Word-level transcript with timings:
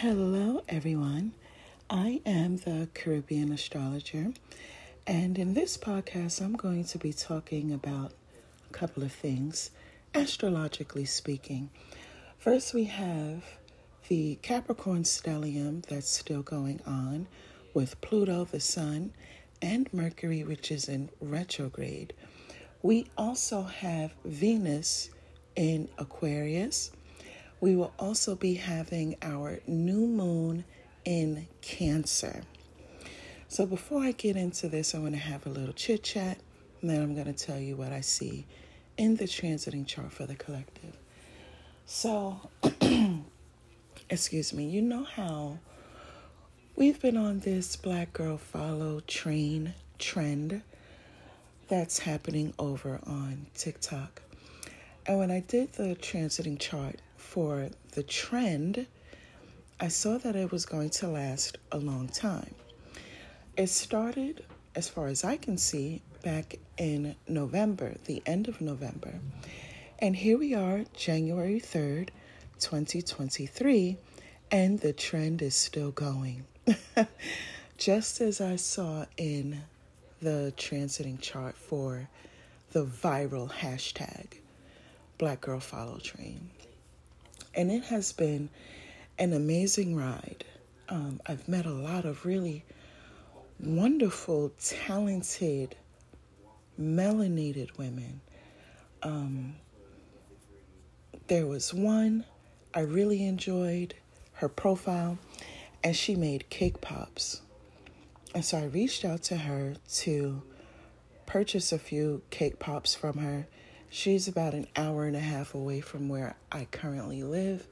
Hello, 0.00 0.62
everyone. 0.68 1.32
I 1.90 2.20
am 2.24 2.58
the 2.58 2.88
Caribbean 2.94 3.50
astrologer, 3.50 4.32
and 5.08 5.36
in 5.36 5.54
this 5.54 5.76
podcast, 5.76 6.40
I'm 6.40 6.52
going 6.52 6.84
to 6.84 6.98
be 6.98 7.12
talking 7.12 7.72
about 7.72 8.12
a 8.70 8.72
couple 8.72 9.02
of 9.02 9.10
things, 9.10 9.72
astrologically 10.14 11.04
speaking. 11.04 11.70
First, 12.38 12.74
we 12.74 12.84
have 12.84 13.42
the 14.06 14.36
Capricorn 14.36 15.02
stellium 15.02 15.84
that's 15.84 16.08
still 16.08 16.42
going 16.42 16.80
on 16.86 17.26
with 17.74 18.00
Pluto, 18.00 18.44
the 18.44 18.60
Sun, 18.60 19.12
and 19.60 19.92
Mercury, 19.92 20.44
which 20.44 20.70
is 20.70 20.88
in 20.88 21.08
retrograde. 21.20 22.12
We 22.82 23.08
also 23.18 23.62
have 23.62 24.14
Venus 24.24 25.10
in 25.56 25.88
Aquarius 25.98 26.92
we 27.60 27.74
will 27.74 27.92
also 27.98 28.34
be 28.34 28.54
having 28.54 29.16
our 29.22 29.60
new 29.66 30.06
moon 30.06 30.64
in 31.04 31.48
Cancer. 31.60 32.42
So, 33.48 33.64
before 33.66 34.02
I 34.02 34.12
get 34.12 34.36
into 34.36 34.68
this, 34.68 34.94
I 34.94 34.98
want 34.98 35.14
to 35.14 35.20
have 35.20 35.46
a 35.46 35.50
little 35.50 35.72
chit 35.72 36.02
chat, 36.02 36.38
and 36.80 36.90
then 36.90 37.02
I'm 37.02 37.14
going 37.14 37.32
to 37.32 37.46
tell 37.46 37.58
you 37.58 37.76
what 37.76 37.92
I 37.92 38.02
see 38.02 38.46
in 38.96 39.16
the 39.16 39.24
transiting 39.24 39.86
chart 39.86 40.12
for 40.12 40.26
the 40.26 40.34
collective. 40.34 40.96
So, 41.86 42.50
excuse 44.10 44.52
me, 44.52 44.68
you 44.68 44.82
know 44.82 45.04
how 45.04 45.58
we've 46.76 47.00
been 47.00 47.16
on 47.16 47.40
this 47.40 47.76
black 47.76 48.12
girl 48.12 48.36
follow 48.36 49.00
train 49.00 49.74
trend 49.98 50.62
that's 51.68 52.00
happening 52.00 52.52
over 52.58 53.00
on 53.06 53.46
TikTok. 53.54 54.22
And 55.06 55.18
when 55.18 55.30
I 55.30 55.40
did 55.40 55.72
the 55.72 55.96
transiting 55.96 56.58
chart, 56.58 56.96
for 57.28 57.68
the 57.92 58.02
trend, 58.02 58.86
I 59.78 59.88
saw 59.88 60.16
that 60.16 60.34
it 60.34 60.50
was 60.50 60.64
going 60.64 60.88
to 60.90 61.08
last 61.08 61.58
a 61.70 61.76
long 61.76 62.08
time. 62.08 62.54
It 63.54 63.66
started, 63.68 64.46
as 64.74 64.88
far 64.88 65.08
as 65.08 65.24
I 65.24 65.36
can 65.36 65.58
see, 65.58 66.00
back 66.22 66.58
in 66.78 67.16
November, 67.28 67.96
the 68.06 68.22
end 68.24 68.48
of 68.48 68.62
November. 68.62 69.20
And 69.98 70.16
here 70.16 70.38
we 70.38 70.54
are, 70.54 70.86
January 70.96 71.60
3rd, 71.60 72.08
2023, 72.60 73.98
and 74.50 74.80
the 74.80 74.94
trend 74.94 75.42
is 75.42 75.54
still 75.54 75.90
going. 75.90 76.46
Just 77.76 78.22
as 78.22 78.40
I 78.40 78.56
saw 78.56 79.04
in 79.18 79.64
the 80.22 80.54
transiting 80.56 81.20
chart 81.20 81.58
for 81.58 82.08
the 82.72 82.86
viral 82.86 83.50
hashtag 83.50 84.38
Black 85.18 85.42
Girl 85.42 85.60
Follow 85.60 85.98
Train 85.98 86.48
and 87.58 87.72
it 87.72 87.82
has 87.86 88.12
been 88.12 88.48
an 89.18 89.32
amazing 89.32 89.96
ride. 89.96 90.44
Um, 90.88 91.20
I've 91.26 91.48
met 91.48 91.66
a 91.66 91.72
lot 91.72 92.04
of 92.04 92.24
really 92.24 92.64
wonderful, 93.58 94.52
talented, 94.60 95.74
melanated 96.80 97.76
women. 97.76 98.20
Um, 99.02 99.56
there 101.26 101.48
was 101.48 101.74
one 101.74 102.24
I 102.72 102.80
really 102.80 103.26
enjoyed 103.26 103.92
her 104.34 104.48
profile, 104.48 105.18
and 105.82 105.96
she 105.96 106.14
made 106.14 106.48
cake 106.50 106.80
pops. 106.80 107.42
And 108.36 108.44
so 108.44 108.58
I 108.58 108.64
reached 108.66 109.04
out 109.04 109.24
to 109.24 109.36
her 109.36 109.74
to 109.94 110.42
purchase 111.26 111.72
a 111.72 111.78
few 111.80 112.22
cake 112.30 112.60
pops 112.60 112.94
from 112.94 113.18
her 113.18 113.48
She's 113.90 114.28
about 114.28 114.54
an 114.54 114.66
hour 114.76 115.04
and 115.06 115.16
a 115.16 115.20
half 115.20 115.54
away 115.54 115.80
from 115.80 116.08
where 116.08 116.36
I 116.52 116.66
currently 116.70 117.22
live. 117.22 117.66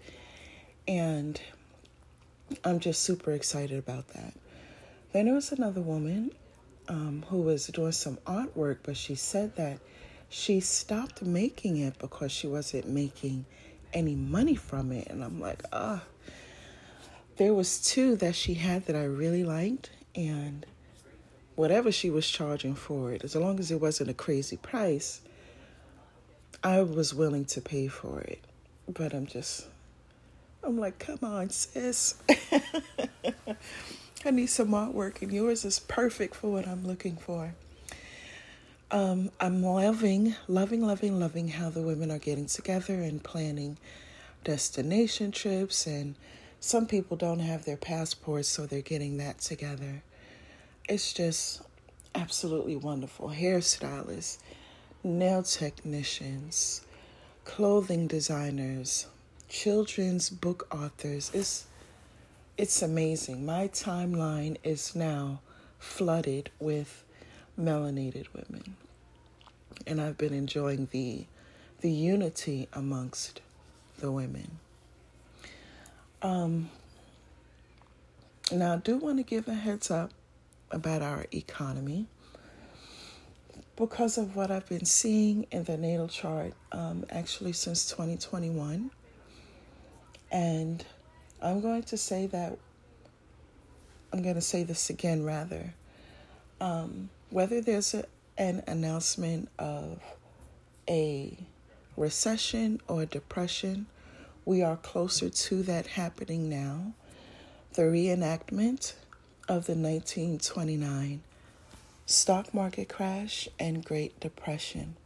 And 0.89 1.41
I'm 2.64 2.81
just 2.81 3.03
super 3.03 3.33
excited 3.33 3.78
about 3.78 4.09
that. 4.09 4.34
Then 5.12 5.27
there 5.27 5.34
was 5.34 5.53
another 5.53 5.81
woman 5.81 6.32
um, 6.88 7.25
who 7.28 7.43
was 7.43 7.66
doing 7.66 7.93
some 7.93 8.19
artwork, 8.27 8.78
but 8.82 8.97
she 8.97 9.15
said 9.15 9.56
that 9.56 9.78
she 10.28 10.60
stopped 10.60 11.22
making 11.22 11.77
it 11.78 11.99
because 11.99 12.33
she 12.33 12.47
wasn't 12.47 12.88
making 12.88 13.44
any 13.93 14.15
money 14.15 14.54
from 14.54 14.93
it. 14.93 15.09
And 15.09 15.22
I'm 15.22 15.41
like, 15.41 15.62
ah. 15.72 16.03
There 17.37 17.53
was 17.53 17.83
two 17.83 18.16
that 18.16 18.34
she 18.34 18.54
had 18.54 18.87
that 18.87 18.97
I 18.97 19.04
really 19.04 19.44
liked, 19.44 19.91
and 20.15 20.65
whatever 21.54 21.93
she 21.93 22.09
was 22.09 22.28
charging 22.28 22.75
for 22.75 23.12
it, 23.12 23.25
as 23.25 23.37
long 23.37 23.59
as 23.59 23.71
it 23.71 23.81
wasn't 23.81 24.09
a 24.09 24.15
crazy 24.15 24.56
price, 24.56 25.21
I 26.62 26.83
was 26.83 27.15
willing 27.15 27.44
to 27.47 27.61
pay 27.61 27.89
for 27.89 28.21
it, 28.21 28.43
but 28.89 29.12
I'm 29.12 29.27
just, 29.27 29.67
I'm 30.62 30.78
like, 30.78 30.99
come 30.99 31.19
on, 31.22 31.50
sis. 31.50 32.15
I 34.25 34.31
need 34.31 34.47
some 34.47 34.71
artwork, 34.71 35.22
and 35.22 35.33
yours 35.33 35.65
is 35.65 35.78
perfect 35.78 36.34
for 36.34 36.50
what 36.50 36.66
I'm 36.66 36.87
looking 36.87 37.16
for. 37.16 37.55
Um, 38.91 39.31
I'm 39.41 39.62
loving, 39.62 40.34
loving, 40.49 40.83
loving, 40.83 41.19
loving 41.19 41.49
how 41.49 41.71
the 41.71 41.83
women 41.83 42.11
are 42.11 42.19
getting 42.19 42.47
together 42.47 42.95
and 42.95 43.22
planning 43.22 43.78
destination 44.45 45.33
trips. 45.33 45.87
And 45.87 46.15
some 46.61 46.87
people 46.87 47.16
don't 47.16 47.41
have 47.41 47.65
their 47.65 47.77
passports, 47.77 48.49
so 48.49 48.65
they're 48.65 48.81
getting 48.81 49.19
that 49.19 49.41
together. 49.41 50.03
It's 50.89 51.12
just 51.12 51.62
absolutely 52.15 52.77
wonderful. 52.77 53.31
Hairstylists, 53.31 54.39
nail 55.06 55.43
technicians, 55.43 56.83
clothing 57.44 58.09
designers, 58.09 59.06
children's 59.49 60.28
book 60.28 60.67
authors. 60.75 61.31
It's, 61.33 61.67
it's 62.59 62.83
amazing. 62.83 63.47
My 63.47 63.69
timeline 63.69 64.56
is 64.65 64.97
now 64.97 65.41
flooded 65.78 66.50
with 66.59 67.05
melanated 67.59 68.27
women. 68.34 68.77
And 69.87 70.00
I've 70.00 70.19
been 70.19 70.34
enjoying 70.34 70.89
the, 70.91 71.27
the 71.81 71.91
unity 71.91 72.69
amongst 72.72 73.41
the 73.99 74.11
women. 74.11 74.59
Um, 76.21 76.71
now, 78.50 78.75
I 78.75 78.77
do 78.78 78.97
want 78.97 79.19
to 79.19 79.22
give 79.22 79.47
a 79.47 79.55
heads 79.55 79.91
up 79.91 80.11
about 80.71 81.03
our 81.03 81.27
economy 81.33 82.06
because 83.76 84.16
of 84.16 84.34
what 84.34 84.50
I've 84.50 84.69
been 84.69 84.87
seeing 84.87 85.47
in 85.50 85.64
the 85.64 85.76
natal 85.76 86.09
chart 86.09 86.54
um, 86.72 87.04
actually 87.10 87.53
since 87.53 87.88
2021. 87.91 88.91
And 90.32 90.84
I'm 91.42 91.60
going 91.60 91.82
to 91.84 91.97
say 91.97 92.26
that, 92.28 92.59
I'm 94.12 94.22
going 94.22 94.34
to 94.34 94.41
say 94.41 94.62
this 94.62 94.88
again 94.88 95.25
rather. 95.25 95.75
Um, 96.60 97.10
whether 97.28 97.60
there's 97.60 97.92
a, 97.92 98.04
an 98.38 98.62
announcement 98.66 99.50
of 99.59 100.00
a 100.88 101.36
recession 101.97 102.81
or 102.88 103.04
depression, 103.04 103.86
we 104.47 104.62
are 104.62 104.76
closer 104.76 105.28
to 105.28 105.62
that 105.65 105.86
happening 105.86 106.48
now. 106.48 106.94
The 107.75 107.82
reenactment 107.82 108.94
of 109.48 109.66
the 109.66 109.75
1929 109.75 111.22
stock 112.06 112.55
market 112.55 112.89
crash 112.89 113.49
and 113.59 113.84
Great 113.84 114.19
Depression. 114.21 114.97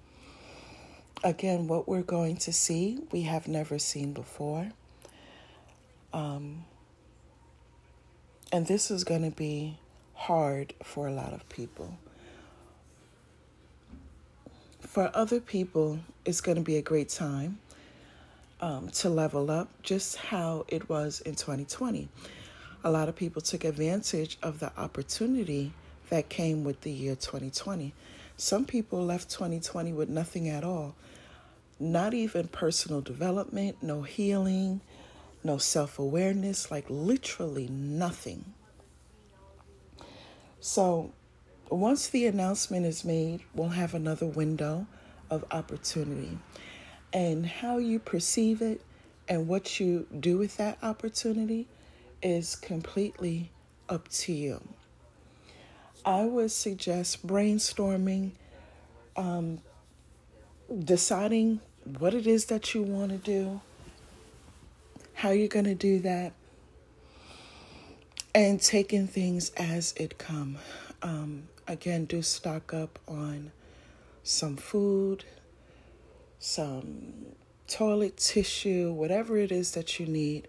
Again, 1.25 1.67
what 1.67 1.89
we're 1.89 2.03
going 2.03 2.37
to 2.39 2.53
see, 2.53 2.99
we 3.11 3.23
have 3.23 3.49
never 3.49 3.79
seen 3.79 4.13
before. 4.13 4.71
Um, 6.13 6.65
and 8.53 8.67
this 8.67 8.91
is 8.91 9.03
going 9.05 9.23
to 9.23 9.35
be 9.35 9.79
hard 10.15 10.75
for 10.83 11.09
a 11.09 11.13
lot 11.13 11.33
of 11.33 11.49
people. 11.49 11.99
For 14.81 15.11
other 15.15 15.41
people, 15.41 16.01
it's 16.27 16.43
going 16.43 16.57
to 16.57 16.63
be 16.63 16.77
a 16.77 16.83
great 16.83 17.09
time 17.09 17.61
um, 18.61 18.91
to 18.91 19.09
level 19.09 19.51
up, 19.51 19.69
just 19.83 20.17
how 20.17 20.67
it 20.69 20.89
was 20.91 21.21
in 21.21 21.35
2020. 21.35 22.09
A 22.85 22.91
lot 22.91 23.09
of 23.09 23.17
people 23.17 23.41
took 23.41 23.65
advantage 23.65 24.37
of 24.43 24.59
the 24.59 24.73
opportunity 24.79 25.73
that 26.11 26.29
came 26.29 26.63
with 26.65 26.83
the 26.83 26.91
year 26.91 27.15
2020. 27.15 27.95
Some 28.37 28.65
people 28.65 29.05
left 29.05 29.31
2020 29.31 29.93
with 29.93 30.09
nothing 30.09 30.49
at 30.49 30.65
all, 30.65 30.95
not 31.79 32.15
even 32.15 32.49
personal 32.49 33.01
development, 33.01 33.83
no 33.83 34.03
healing, 34.03 34.81
no 35.43 35.59
self 35.59 35.99
awareness, 35.99 36.71
like 36.71 36.85
literally 36.89 37.69
nothing. 37.69 38.45
So, 40.61 41.13
once 41.71 42.09
the 42.09 42.27
announcement 42.27 42.85
is 42.85 43.05
made, 43.05 43.43
we'll 43.55 43.69
have 43.69 43.95
another 43.95 44.27
window 44.27 44.87
of 45.31 45.45
opportunity. 45.51 46.39
And 47.13 47.47
how 47.47 47.79
you 47.79 47.99
perceive 47.99 48.61
it 48.61 48.83
and 49.29 49.49
what 49.49 49.81
you 49.81 50.07
do 50.19 50.39
with 50.39 50.57
that 50.57 50.79
opportunity 50.83 51.69
is 52.23 52.57
completely 52.57 53.51
up 53.89 54.09
to 54.09 54.33
you. 54.33 54.61
I 56.05 56.25
would 56.25 56.51
suggest 56.51 57.27
brainstorming, 57.27 58.33
um, 59.17 59.61
deciding 60.79 61.61
what 61.99 62.15
it 62.15 62.27
is 62.27 62.47
that 62.47 62.75
you 62.75 62.83
want 62.83 63.11
to 63.11 63.19
do, 63.19 63.61
how 65.15 65.31
you're 65.31 65.49
going 65.49 65.65
to 65.65 65.75
do 65.75 65.99
that, 66.01 66.33
and 68.35 68.61
taking 68.61 69.07
things 69.07 69.51
as 69.57 69.93
it 69.97 70.19
come. 70.19 70.59
Um, 71.03 71.49
again, 71.67 72.05
do 72.05 72.23
stock 72.23 72.73
up 72.73 72.99
on 73.09 73.53
some 74.23 74.57
food, 74.57 75.25
some 76.39 77.35
toilet 77.67 78.17
tissue, 78.17 78.93
whatever 78.93 79.37
it 79.37 79.53
is 79.53 79.73
that 79.73 79.99
you 79.99 80.07
need. 80.07 80.49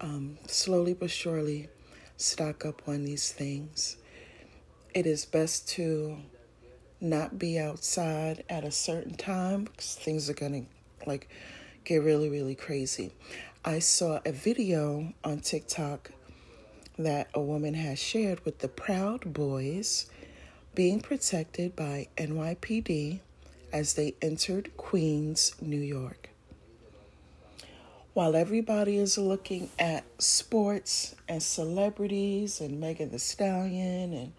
Um, 0.00 0.38
slowly 0.46 0.94
but 0.94 1.10
surely, 1.10 1.68
stock 2.16 2.64
up 2.64 2.82
on 2.86 3.04
these 3.04 3.32
things. 3.32 3.96
It 4.94 5.06
is 5.06 5.26
best 5.26 5.68
to 5.70 6.16
not 7.00 7.38
be 7.38 7.58
outside 7.58 8.42
at 8.48 8.64
a 8.64 8.70
certain 8.70 9.14
time 9.14 9.64
because 9.64 9.94
things 9.94 10.30
are 10.30 10.34
going 10.34 10.66
to 10.66 11.08
like 11.08 11.28
get 11.84 12.02
really, 12.02 12.30
really 12.30 12.54
crazy. 12.54 13.12
I 13.64 13.80
saw 13.80 14.20
a 14.24 14.32
video 14.32 15.12
on 15.22 15.40
TikTok 15.40 16.10
that 16.98 17.28
a 17.34 17.40
woman 17.40 17.74
has 17.74 17.98
shared 17.98 18.44
with 18.44 18.60
the 18.60 18.68
Proud 18.68 19.32
Boys 19.32 20.06
being 20.74 21.00
protected 21.00 21.76
by 21.76 22.08
NYPD 22.16 23.20
as 23.72 23.94
they 23.94 24.14
entered 24.22 24.76
Queens, 24.76 25.54
New 25.60 25.80
York. 25.80 26.30
While 28.14 28.34
everybody 28.34 28.96
is 28.96 29.18
looking 29.18 29.68
at 29.78 30.04
sports 30.18 31.14
and 31.28 31.42
celebrities 31.42 32.60
and 32.60 32.80
Megan 32.80 33.10
Thee 33.10 33.18
Stallion 33.18 34.12
and 34.12 34.32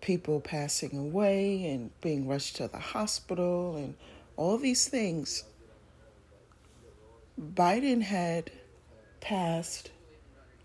people 0.00 0.40
passing 0.40 0.96
away 0.96 1.66
and 1.66 1.90
being 2.00 2.26
rushed 2.26 2.56
to 2.56 2.68
the 2.68 2.78
hospital 2.78 3.76
and 3.76 3.94
all 4.36 4.56
these 4.56 4.88
things, 4.88 5.44
Biden 7.40 8.02
had 8.02 8.50
passed 9.20 9.90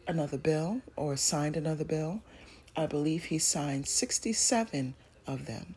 another 0.07 0.37
bill 0.37 0.81
or 0.95 1.17
signed 1.17 1.57
another 1.57 1.83
bill. 1.83 2.21
I 2.75 2.85
believe 2.85 3.25
he 3.25 3.39
signed 3.39 3.87
67 3.87 4.95
of 5.27 5.45
them. 5.45 5.75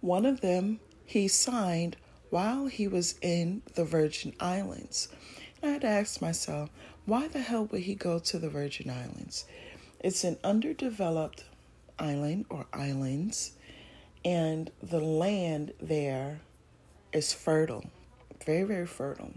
One 0.00 0.24
of 0.24 0.40
them 0.40 0.80
he 1.04 1.28
signed 1.28 1.96
while 2.30 2.66
he 2.66 2.86
was 2.86 3.16
in 3.20 3.62
the 3.74 3.84
Virgin 3.84 4.32
Islands. 4.38 5.08
And 5.60 5.70
I 5.70 5.74
had 5.74 5.84
asked 5.84 6.22
myself, 6.22 6.70
why 7.04 7.28
the 7.28 7.40
hell 7.40 7.64
would 7.66 7.82
he 7.82 7.94
go 7.94 8.18
to 8.20 8.38
the 8.38 8.48
Virgin 8.48 8.88
Islands? 8.88 9.44
It's 9.98 10.24
an 10.24 10.38
underdeveloped 10.44 11.44
island 12.00 12.46
or 12.48 12.66
islands, 12.72 13.52
and 14.24 14.70
the 14.82 15.00
land 15.00 15.72
there 15.80 16.40
is 17.12 17.32
fertile, 17.32 17.84
very, 18.44 18.64
very 18.64 18.86
fertile. 18.86 19.34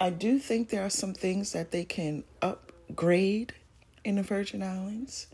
I 0.00 0.10
do 0.10 0.38
think 0.38 0.70
there 0.70 0.84
are 0.84 0.90
some 0.90 1.14
things 1.14 1.52
that 1.52 1.70
they 1.70 1.84
can 1.84 2.24
upgrade 2.40 3.54
in 4.04 4.16
the 4.16 4.22
Virgin 4.22 4.62
Islands, 4.62 5.28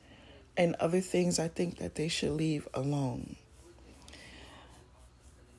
and 0.57 0.75
other 0.75 1.01
things 1.01 1.39
I 1.39 1.49
think 1.49 1.79
that 1.79 1.95
they 1.95 2.09
should 2.09 2.33
leave 2.33 2.69
alone. 2.75 3.37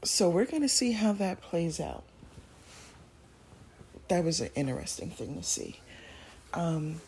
So 0.03 0.29
we're 0.29 0.45
going 0.45 0.61
to 0.61 0.69
see 0.69 0.91
how 0.91 1.13
that 1.13 1.41
plays 1.41 1.79
out. 1.79 2.03
That 4.09 4.23
was 4.23 4.41
an 4.41 4.49
interesting 4.55 5.09
thing 5.09 5.35
to 5.37 5.43
see. 5.43 5.79
Um, 6.53 7.01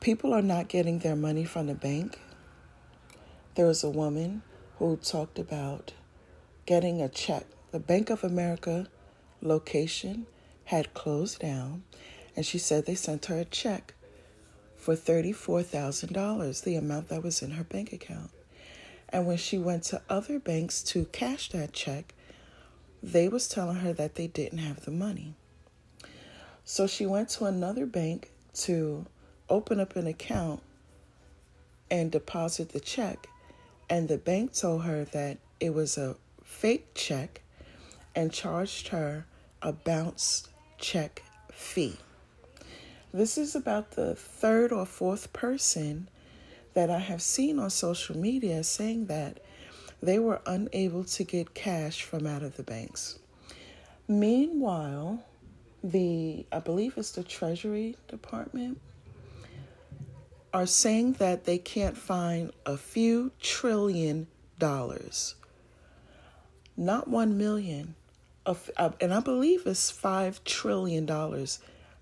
people 0.00 0.32
are 0.32 0.42
not 0.42 0.68
getting 0.68 0.98
their 1.00 1.16
money 1.16 1.44
from 1.44 1.66
the 1.66 1.74
bank. 1.74 2.20
There 3.54 3.66
was 3.66 3.82
a 3.82 3.90
woman 3.90 4.42
who 4.78 4.96
talked 4.96 5.38
about 5.38 5.92
getting 6.66 7.00
a 7.00 7.08
check. 7.08 7.46
The 7.70 7.78
Bank 7.78 8.10
of 8.10 8.22
America 8.22 8.88
location 9.40 10.26
had 10.64 10.94
closed 10.94 11.40
down, 11.40 11.84
and 12.34 12.44
she 12.44 12.58
said 12.58 12.86
they 12.86 12.94
sent 12.94 13.26
her 13.26 13.38
a 13.38 13.44
check 13.44 13.94
for 14.76 14.94
$34,000, 14.94 16.62
the 16.62 16.76
amount 16.76 17.08
that 17.08 17.22
was 17.22 17.42
in 17.42 17.52
her 17.52 17.64
bank 17.64 17.92
account. 17.92 18.30
And 19.08 19.26
when 19.26 19.36
she 19.36 19.58
went 19.58 19.84
to 19.84 20.02
other 20.08 20.38
banks 20.38 20.82
to 20.84 21.06
cash 21.06 21.50
that 21.50 21.72
check, 21.72 22.14
they 23.02 23.28
was 23.28 23.48
telling 23.48 23.76
her 23.76 23.92
that 23.92 24.16
they 24.16 24.26
didn't 24.26 24.58
have 24.58 24.84
the 24.84 24.90
money. 24.90 25.34
So 26.64 26.86
she 26.86 27.06
went 27.06 27.28
to 27.30 27.44
another 27.44 27.86
bank 27.86 28.30
to 28.54 29.06
open 29.48 29.80
up 29.80 29.96
an 29.96 30.06
account 30.06 30.62
and 31.90 32.10
deposit 32.10 32.70
the 32.70 32.80
check, 32.80 33.28
and 33.88 34.08
the 34.08 34.18
bank 34.18 34.54
told 34.54 34.82
her 34.82 35.04
that 35.04 35.38
it 35.60 35.72
was 35.74 35.96
a 35.96 36.16
fake 36.42 36.94
check 36.94 37.40
and 38.14 38.32
charged 38.32 38.88
her 38.88 39.26
a 39.62 39.72
bounce 39.72 40.48
check 40.78 41.22
fee. 41.52 41.96
This 43.12 43.38
is 43.38 43.54
about 43.54 43.92
the 43.92 44.14
third 44.14 44.72
or 44.72 44.84
fourth 44.84 45.32
person 45.32 46.08
that 46.74 46.90
I 46.90 46.98
have 46.98 47.22
seen 47.22 47.58
on 47.58 47.70
social 47.70 48.16
media 48.16 48.62
saying 48.64 49.06
that 49.06 49.40
they 50.02 50.18
were 50.18 50.42
unable 50.44 51.04
to 51.04 51.24
get 51.24 51.54
cash 51.54 52.02
from 52.02 52.26
out 52.26 52.42
of 52.42 52.56
the 52.56 52.62
banks. 52.62 53.18
Meanwhile, 54.08 55.24
the 55.82 56.44
I 56.52 56.58
believe 56.58 56.94
it's 56.96 57.12
the 57.12 57.24
Treasury 57.24 57.96
Department 58.08 58.80
are 60.56 60.66
saying 60.66 61.12
that 61.14 61.44
they 61.44 61.58
can't 61.58 61.98
find 61.98 62.50
a 62.64 62.76
few 62.76 63.30
trillion 63.40 64.26
dollars 64.58 65.34
not 66.76 67.08
1 67.08 67.38
million 67.38 67.94
of, 68.44 68.70
uh, 68.76 68.90
and 69.00 69.12
I 69.12 69.20
believe 69.20 69.66
it's 69.66 69.90
5 69.90 70.44
trillion 70.44 71.06
dollars 71.06 71.58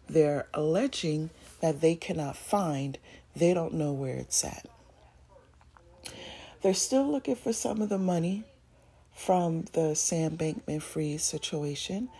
they're 0.08 0.46
alleging 0.52 1.30
that 1.60 1.80
they 1.80 1.94
cannot 1.94 2.36
find. 2.36 2.98
They 3.34 3.54
don't 3.54 3.72
know 3.72 3.92
where 3.92 4.16
it's 4.16 4.44
at. 4.44 4.66
They're 6.60 6.74
still 6.74 7.10
looking 7.10 7.36
for 7.36 7.54
some 7.54 7.80
of 7.80 7.88
the 7.88 7.98
money 7.98 8.44
from 9.14 9.64
the 9.72 9.94
Sam 9.94 10.36
Bankman 10.36 10.82
Fried 10.82 11.22
situation. 11.22 12.10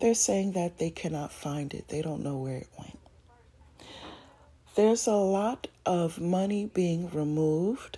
They're 0.00 0.14
saying 0.14 0.52
that 0.52 0.78
they 0.78 0.88
cannot 0.88 1.30
find 1.30 1.74
it. 1.74 1.88
They 1.88 2.00
don't 2.00 2.22
know 2.22 2.38
where 2.38 2.56
it 2.56 2.68
went. 2.78 2.95
There's 4.76 5.06
a 5.06 5.12
lot 5.12 5.68
of 5.86 6.20
money 6.20 6.66
being 6.66 7.08
removed 7.08 7.96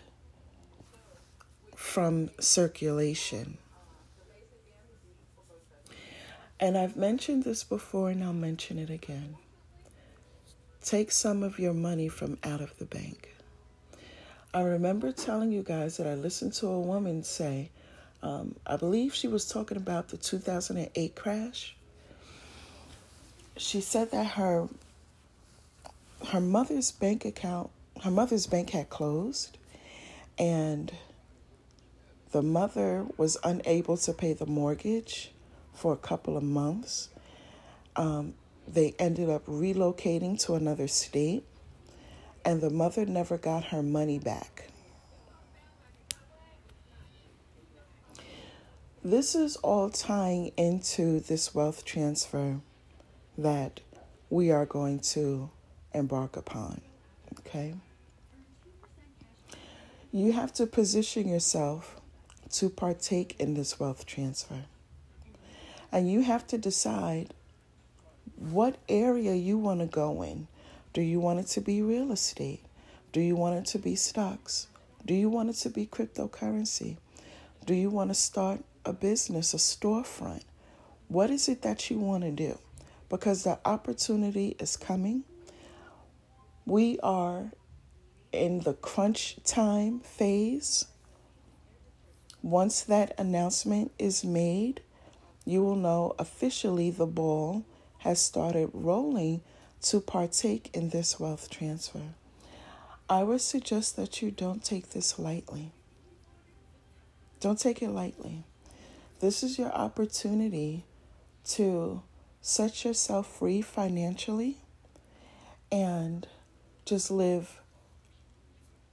from 1.74 2.30
circulation. 2.38 3.58
And 6.60 6.78
I've 6.78 6.96
mentioned 6.96 7.42
this 7.42 7.64
before 7.64 8.10
and 8.10 8.22
I'll 8.22 8.32
mention 8.32 8.78
it 8.78 8.90
again. 8.90 9.34
Take 10.80 11.10
some 11.10 11.42
of 11.42 11.58
your 11.58 11.74
money 11.74 12.08
from 12.08 12.38
out 12.44 12.60
of 12.60 12.78
the 12.78 12.84
bank. 12.84 13.34
I 14.54 14.60
remember 14.60 15.10
telling 15.10 15.50
you 15.50 15.64
guys 15.64 15.96
that 15.96 16.06
I 16.06 16.14
listened 16.14 16.52
to 16.54 16.68
a 16.68 16.80
woman 16.80 17.24
say, 17.24 17.70
um, 18.22 18.54
I 18.64 18.76
believe 18.76 19.12
she 19.12 19.26
was 19.26 19.48
talking 19.48 19.76
about 19.76 20.10
the 20.10 20.16
2008 20.16 21.16
crash. 21.16 21.74
She 23.56 23.80
said 23.80 24.12
that 24.12 24.26
her 24.26 24.68
her 26.26 26.40
mother's 26.40 26.90
bank 26.90 27.24
account, 27.24 27.70
her 28.02 28.10
mother's 28.10 28.46
bank 28.46 28.70
had 28.70 28.90
closed, 28.90 29.56
and 30.38 30.92
the 32.32 32.42
mother 32.42 33.06
was 33.16 33.36
unable 33.42 33.96
to 33.96 34.12
pay 34.12 34.32
the 34.32 34.46
mortgage 34.46 35.32
for 35.72 35.92
a 35.92 35.96
couple 35.96 36.36
of 36.36 36.42
months. 36.42 37.08
Um, 37.96 38.34
they 38.66 38.94
ended 38.98 39.30
up 39.30 39.46
relocating 39.46 40.38
to 40.44 40.54
another 40.54 40.88
state, 40.88 41.44
and 42.44 42.60
the 42.60 42.70
mother 42.70 43.06
never 43.06 43.38
got 43.38 43.64
her 43.66 43.82
money 43.82 44.18
back. 44.18 44.70
This 49.02 49.34
is 49.34 49.56
all 49.56 49.88
tying 49.88 50.52
into 50.56 51.20
this 51.20 51.54
wealth 51.54 51.84
transfer 51.84 52.60
that 53.38 53.80
we 54.28 54.50
are 54.50 54.66
going 54.66 54.98
to 55.00 55.50
embark 55.92 56.36
upon. 56.36 56.80
Okay? 57.40 57.74
You 60.12 60.32
have 60.32 60.52
to 60.54 60.66
position 60.66 61.28
yourself 61.28 62.00
to 62.52 62.70
partake 62.70 63.36
in 63.38 63.54
this 63.54 63.78
wealth 63.78 64.06
transfer. 64.06 64.64
And 65.92 66.10
you 66.10 66.22
have 66.22 66.46
to 66.48 66.58
decide 66.58 67.34
what 68.38 68.76
area 68.88 69.34
you 69.34 69.58
want 69.58 69.80
to 69.80 69.86
go 69.86 70.22
in. 70.22 70.46
Do 70.92 71.02
you 71.02 71.20
want 71.20 71.40
it 71.40 71.46
to 71.48 71.60
be 71.60 71.82
real 71.82 72.12
estate? 72.12 72.62
Do 73.12 73.20
you 73.20 73.36
want 73.36 73.56
it 73.56 73.66
to 73.72 73.78
be 73.78 73.96
stocks? 73.96 74.68
Do 75.04 75.14
you 75.14 75.28
want 75.28 75.50
it 75.50 75.56
to 75.56 75.70
be 75.70 75.86
cryptocurrency? 75.86 76.96
Do 77.64 77.74
you 77.74 77.90
want 77.90 78.10
to 78.10 78.14
start 78.14 78.60
a 78.84 78.92
business, 78.92 79.54
a 79.54 79.58
storefront? 79.58 80.42
What 81.08 81.30
is 81.30 81.48
it 81.48 81.62
that 81.62 81.90
you 81.90 81.98
want 81.98 82.24
to 82.24 82.30
do? 82.30 82.58
Because 83.08 83.44
the 83.44 83.58
opportunity 83.64 84.56
is 84.58 84.76
coming. 84.76 85.24
We 86.68 86.98
are 86.98 87.52
in 88.30 88.60
the 88.60 88.74
crunch 88.74 89.42
time 89.42 90.00
phase. 90.00 90.84
Once 92.42 92.82
that 92.82 93.18
announcement 93.18 93.90
is 93.98 94.22
made, 94.22 94.82
you 95.46 95.62
will 95.62 95.76
know 95.76 96.14
officially 96.18 96.90
the 96.90 97.06
ball 97.06 97.64
has 98.00 98.20
started 98.20 98.68
rolling 98.74 99.40
to 99.80 99.98
partake 99.98 100.68
in 100.74 100.90
this 100.90 101.18
wealth 101.18 101.48
transfer. 101.48 102.02
I 103.08 103.22
would 103.22 103.40
suggest 103.40 103.96
that 103.96 104.20
you 104.20 104.30
don't 104.30 104.62
take 104.62 104.90
this 104.90 105.18
lightly. 105.18 105.72
Don't 107.40 107.58
take 107.58 107.80
it 107.80 107.88
lightly. 107.88 108.44
This 109.20 109.42
is 109.42 109.58
your 109.58 109.72
opportunity 109.72 110.84
to 111.46 112.02
set 112.42 112.84
yourself 112.84 113.38
free 113.38 113.62
financially 113.62 114.58
and 115.72 116.28
just 116.88 117.10
live 117.10 117.60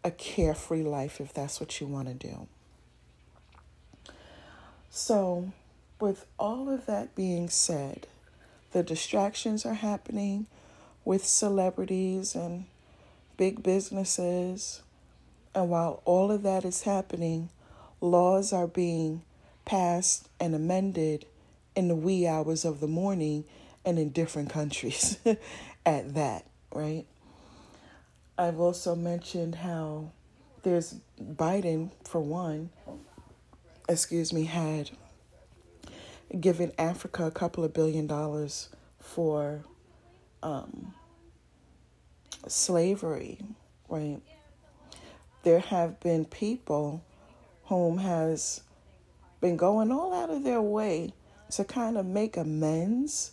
a 0.04 0.12
carefree 0.12 0.84
life 0.84 1.22
if 1.22 1.34
that's 1.34 1.60
what 1.60 1.80
you 1.80 1.88
want 1.88 2.08
to 2.08 2.14
do. 2.14 2.48
So, 4.90 5.52
with 6.00 6.26
all 6.38 6.70
of 6.70 6.86
that 6.86 7.16
being 7.16 7.50
said, 7.50 8.08
the 8.72 8.84
distractions 8.84 9.66
are 9.66 9.74
happening 9.74 10.48
with 11.06 11.26
celebrities 11.26 12.36
and 12.36 12.66
big 13.38 13.64
businesses. 13.64 14.82
And 15.54 15.70
while 15.70 16.02
all 16.06 16.32
of 16.32 16.44
that 16.44 16.66
is 16.66 16.84
happening, 16.84 17.50
laws 18.02 18.52
are 18.52 18.68
being 18.68 19.22
passed 19.64 20.28
and 20.40 20.54
amended 20.54 21.26
in 21.76 21.88
the 21.88 21.96
wee 21.96 22.28
hours 22.28 22.66
of 22.66 22.80
the 22.80 22.88
morning 22.88 23.46
and 23.86 23.98
in 23.98 24.10
different 24.10 24.50
countries 24.50 25.18
at 25.86 26.14
that, 26.14 26.46
right? 26.74 27.06
I've 28.38 28.60
also 28.60 28.96
mentioned 28.96 29.56
how 29.56 30.12
there's 30.64 30.96
Biden, 31.22 31.92
for 32.04 32.20
one, 32.20 32.70
excuse 33.88 34.34
me, 34.34 34.44
had 34.44 34.92
given 36.40 36.74
Africa 36.78 37.26
a 37.26 37.32
couple 37.32 37.64
of 37.64 37.74
billion 37.74 38.08
dollars 38.08 38.70
for 39.00 39.64
um, 40.44 40.94
slavery, 42.48 43.40
right? 43.88 44.20
There 45.44 45.60
have 45.60 46.00
been 46.02 46.26
people 46.26 47.04
whom 47.66 48.00
has 48.00 48.62
been 49.40 49.56
going 49.56 49.92
all 49.92 50.14
out 50.14 50.30
of 50.30 50.44
their 50.44 50.62
way 50.62 51.14
to 51.52 51.64
kind 51.64 51.98
of 51.98 52.06
make 52.06 52.36
amends 52.36 53.32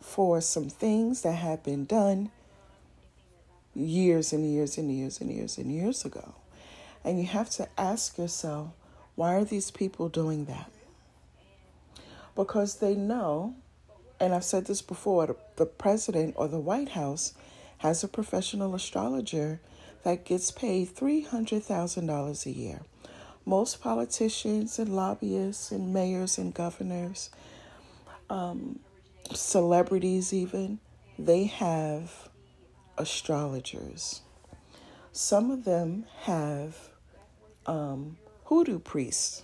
for 0.00 0.40
some 0.40 0.68
things 0.68 1.22
that 1.22 1.32
have 1.32 1.62
been 1.64 1.86
done 1.86 2.30
years 3.74 4.32
and 4.32 4.50
years 4.50 4.78
and 4.78 4.90
years 4.90 5.20
and 5.20 5.30
years 5.30 5.58
and 5.58 5.72
years 5.72 6.04
ago. 6.04 6.34
And 7.04 7.18
you 7.18 7.26
have 7.26 7.50
to 7.50 7.68
ask 7.76 8.16
yourself, 8.18 8.70
why 9.14 9.34
are 9.34 9.44
these 9.44 9.70
people 9.70 10.08
doing 10.08 10.46
that? 10.46 10.70
Because 12.34 12.76
they 12.76 12.94
know, 12.94 13.54
and 14.18 14.34
I've 14.34 14.44
said 14.44 14.66
this 14.66 14.82
before, 14.82 15.36
the 15.56 15.66
president 15.66 16.34
or 16.36 16.48
the 16.48 16.58
White 16.58 16.90
House 16.90 17.34
has 17.78 18.02
a 18.02 18.08
professional 18.08 18.74
astrologer 18.74 19.60
that 20.02 20.24
gets 20.24 20.50
paid 20.50 20.94
$300,000 20.94 22.46
a 22.46 22.50
year. 22.50 22.80
Most 23.46 23.80
politicians 23.82 24.78
and 24.78 24.96
lobbyists 24.96 25.70
and 25.70 25.92
mayors 25.92 26.38
and 26.38 26.54
governors, 26.54 27.30
um, 28.30 28.78
celebrities 29.32 30.32
even, 30.32 30.78
they 31.18 31.44
have 31.44 32.28
astrologers. 32.98 34.20
Some 35.12 35.50
of 35.50 35.64
them 35.64 36.06
have 36.22 36.76
um, 37.66 38.16
hoodoo 38.44 38.78
priests. 38.78 39.42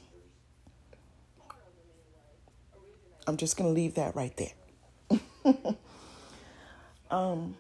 I'm 3.27 3.37
just 3.37 3.57
going 3.57 3.71
to 3.71 3.75
leave 3.75 3.95
that 3.95 4.17
right 4.17 4.37
there. 4.37 5.55
um, 7.11 7.57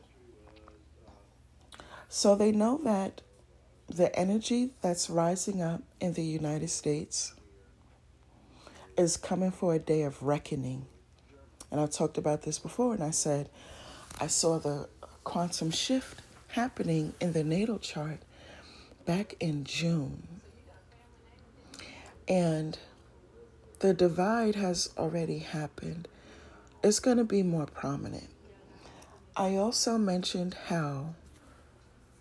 so 2.09 2.35
they 2.35 2.50
know 2.50 2.80
that 2.85 3.20
the 3.88 4.14
energy 4.18 4.70
that's 4.82 5.11
rising 5.11 5.62
up 5.62 5.82
in 6.00 6.14
the 6.14 6.23
United 6.23 6.70
States 6.70 7.35
is 8.97 9.16
coming 9.16 9.50
for 9.50 9.75
a 9.75 9.78
day 9.78 10.02
of 10.02 10.23
reckoning. 10.23 10.87
And 11.70 11.80
I 11.80 11.87
talked 11.87 12.18
about 12.18 12.42
this 12.42 12.59
before, 12.59 12.94
and 12.94 13.02
I 13.02 13.11
said 13.11 13.49
I 14.20 14.26
saw 14.26 14.59
the 14.59 14.88
quantum 15.24 15.70
shift 15.70 16.22
happening 16.48 17.14
in 17.20 17.32
the 17.32 17.44
natal 17.44 17.78
chart 17.78 18.18
back 19.06 19.34
in 19.40 19.64
June. 19.64 20.26
And 22.28 22.78
the 23.80 23.94
divide 23.94 24.54
has 24.56 24.90
already 24.96 25.38
happened. 25.38 26.06
It's 26.82 27.00
going 27.00 27.16
to 27.16 27.24
be 27.24 27.42
more 27.42 27.66
prominent. 27.66 28.28
I 29.36 29.56
also 29.56 29.98
mentioned 29.98 30.54
how 30.66 31.14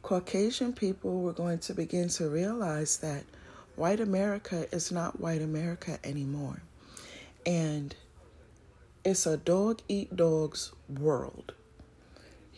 Caucasian 0.02 0.74
people 0.74 1.22
were 1.22 1.34
going 1.34 1.60
to 1.60 1.74
begin 1.74 2.10
to 2.10 2.30
realize 2.30 2.98
that 2.98 3.24
white 3.76 4.00
America 4.00 4.68
is 4.72 4.92
not 4.92 5.20
white 5.20 5.42
America 5.42 6.00
anymore. 6.04 6.62
And 7.46 7.96
it's 9.04 9.26
a 9.26 9.38
dog 9.38 9.82
eat 9.88 10.16
dogs 10.16 10.72
world 10.88 11.54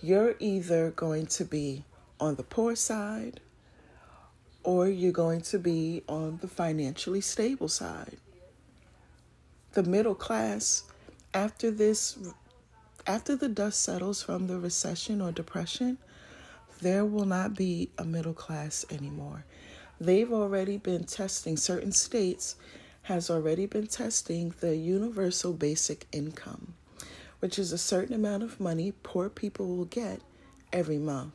you're 0.01 0.35
either 0.39 0.91
going 0.91 1.27
to 1.27 1.45
be 1.45 1.83
on 2.19 2.35
the 2.35 2.43
poor 2.43 2.75
side 2.75 3.39
or 4.63 4.87
you're 4.87 5.11
going 5.11 5.41
to 5.41 5.59
be 5.59 6.03
on 6.07 6.39
the 6.41 6.47
financially 6.47 7.21
stable 7.21 7.67
side. 7.67 8.17
The 9.73 9.83
middle 9.83 10.15
class, 10.15 10.83
after 11.33 11.71
this, 11.71 12.17
after 13.07 13.35
the 13.35 13.47
dust 13.47 13.81
settles 13.81 14.21
from 14.21 14.47
the 14.47 14.59
recession 14.59 15.21
or 15.21 15.31
depression, 15.31 15.97
there 16.81 17.05
will 17.05 17.25
not 17.25 17.55
be 17.55 17.89
a 17.97 18.03
middle 18.03 18.33
class 18.33 18.85
anymore. 18.91 19.45
They've 19.99 20.31
already 20.31 20.77
been 20.77 21.03
testing, 21.03 21.57
certain 21.57 21.91
states 21.91 22.55
has 23.03 23.29
already 23.29 23.65
been 23.65 23.87
testing 23.87 24.53
the 24.59 24.75
universal 24.75 25.53
basic 25.53 26.05
income 26.11 26.73
which 27.41 27.59
is 27.59 27.71
a 27.71 27.77
certain 27.77 28.15
amount 28.15 28.43
of 28.43 28.59
money 28.59 28.93
poor 29.03 29.29
people 29.29 29.67
will 29.67 29.85
get 29.85 30.21
every 30.71 30.97
month. 30.97 31.33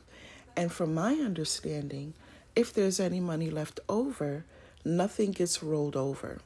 And 0.55 0.71
from 0.71 0.93
my 0.95 1.13
understanding, 1.13 2.15
if 2.55 2.73
there's 2.73 2.99
any 2.99 3.19
money 3.19 3.51
left 3.51 3.79
over, 3.87 4.43
nothing 4.83 5.31
gets 5.31 5.61
rolled 5.61 5.95
over. 5.95 6.39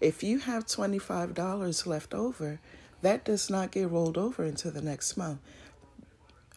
If 0.00 0.22
you 0.22 0.38
have 0.38 0.66
$25 0.66 1.86
left 1.86 2.14
over, 2.14 2.60
that 3.02 3.24
does 3.24 3.50
not 3.50 3.72
get 3.72 3.90
rolled 3.90 4.16
over 4.16 4.44
into 4.44 4.70
the 4.70 4.82
next 4.82 5.16
month. 5.16 5.40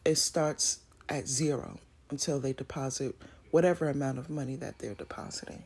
It 0.05 0.15
starts 0.15 0.79
at 1.09 1.27
zero 1.27 1.79
until 2.09 2.39
they 2.39 2.53
deposit 2.53 3.15
whatever 3.51 3.89
amount 3.89 4.17
of 4.17 4.29
money 4.29 4.55
that 4.57 4.79
they're 4.79 4.93
depositing. 4.93 5.63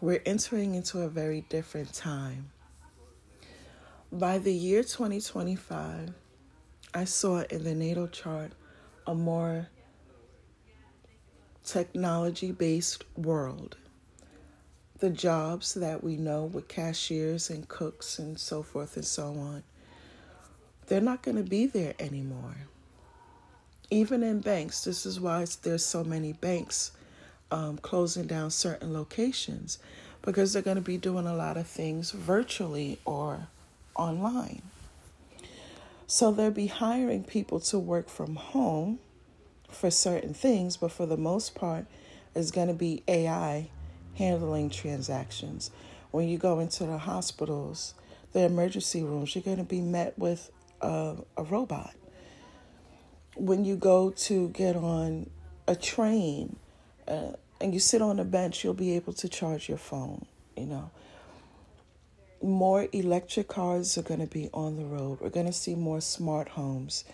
We're 0.00 0.22
entering 0.24 0.74
into 0.74 1.00
a 1.00 1.08
very 1.08 1.40
different 1.48 1.92
time. 1.92 2.50
By 4.10 4.38
the 4.38 4.54
year 4.54 4.82
2025, 4.82 6.14
I 6.94 7.04
saw 7.04 7.42
in 7.42 7.64
the 7.64 7.74
natal 7.74 8.08
chart 8.08 8.52
a 9.06 9.14
more 9.14 9.68
technology 11.62 12.50
based 12.50 13.04
world. 13.18 13.76
The 15.00 15.10
jobs 15.10 15.74
that 15.74 16.02
we 16.02 16.16
know 16.16 16.44
with 16.44 16.68
cashiers 16.68 17.50
and 17.50 17.68
cooks 17.68 18.18
and 18.18 18.38
so 18.40 18.62
forth 18.62 18.96
and 18.96 19.04
so 19.04 19.26
on, 19.26 19.62
they're 20.86 21.02
not 21.02 21.20
going 21.20 21.36
to 21.36 21.42
be 21.42 21.66
there 21.66 21.92
anymore. 21.98 22.56
Even 23.90 24.22
in 24.22 24.40
banks, 24.40 24.84
this 24.84 25.04
is 25.04 25.20
why 25.20 25.44
there's 25.62 25.84
so 25.84 26.02
many 26.02 26.32
banks 26.32 26.92
um, 27.50 27.76
closing 27.76 28.26
down 28.26 28.50
certain 28.52 28.94
locations 28.94 29.78
because 30.22 30.54
they're 30.54 30.62
going 30.62 30.76
to 30.76 30.80
be 30.80 30.96
doing 30.96 31.26
a 31.26 31.36
lot 31.36 31.58
of 31.58 31.66
things 31.66 32.10
virtually 32.12 32.98
or 33.04 33.48
online. 33.98 34.62
So 36.06 36.32
they'll 36.32 36.50
be 36.50 36.68
hiring 36.68 37.24
people 37.24 37.60
to 37.60 37.78
work 37.78 38.08
from 38.08 38.36
home 38.36 38.98
for 39.68 39.90
certain 39.90 40.32
things, 40.32 40.78
but 40.78 40.90
for 40.90 41.04
the 41.04 41.18
most 41.18 41.54
part, 41.54 41.84
it's 42.34 42.50
going 42.50 42.68
to 42.68 42.74
be 42.74 43.02
AI 43.06 43.68
handling 44.16 44.70
transactions. 44.70 45.70
When 46.10 46.28
you 46.28 46.38
go 46.38 46.60
into 46.60 46.86
the 46.86 46.96
hospitals, 46.96 47.92
the 48.32 48.40
emergency 48.40 49.02
rooms, 49.02 49.34
you're 49.34 49.42
going 49.42 49.58
to 49.58 49.64
be 49.64 49.82
met 49.82 50.18
with 50.18 50.50
a, 50.80 51.16
a 51.36 51.42
robot. 51.42 51.94
When 53.36 53.66
you 53.66 53.76
go 53.76 54.10
to 54.10 54.48
get 54.48 54.76
on 54.76 55.28
a 55.66 55.76
train 55.76 56.56
uh, 57.06 57.32
and 57.60 57.74
you 57.74 57.80
sit 57.80 58.00
on 58.00 58.18
a 58.18 58.24
bench, 58.24 58.64
you'll 58.64 58.72
be 58.72 58.96
able 58.96 59.12
to 59.12 59.28
charge 59.28 59.68
your 59.68 59.78
phone, 59.78 60.24
you 60.56 60.64
know 60.64 60.90
more 62.42 62.88
electric 62.92 63.48
cars 63.48 63.98
are 63.98 64.02
going 64.02 64.20
to 64.20 64.26
be 64.26 64.48
on 64.52 64.76
the 64.76 64.84
road. 64.84 65.20
We're 65.20 65.30
going 65.30 65.46
to 65.46 65.52
see 65.52 65.74
more 65.74 66.00
smart 66.00 66.48
homes. 66.48 67.04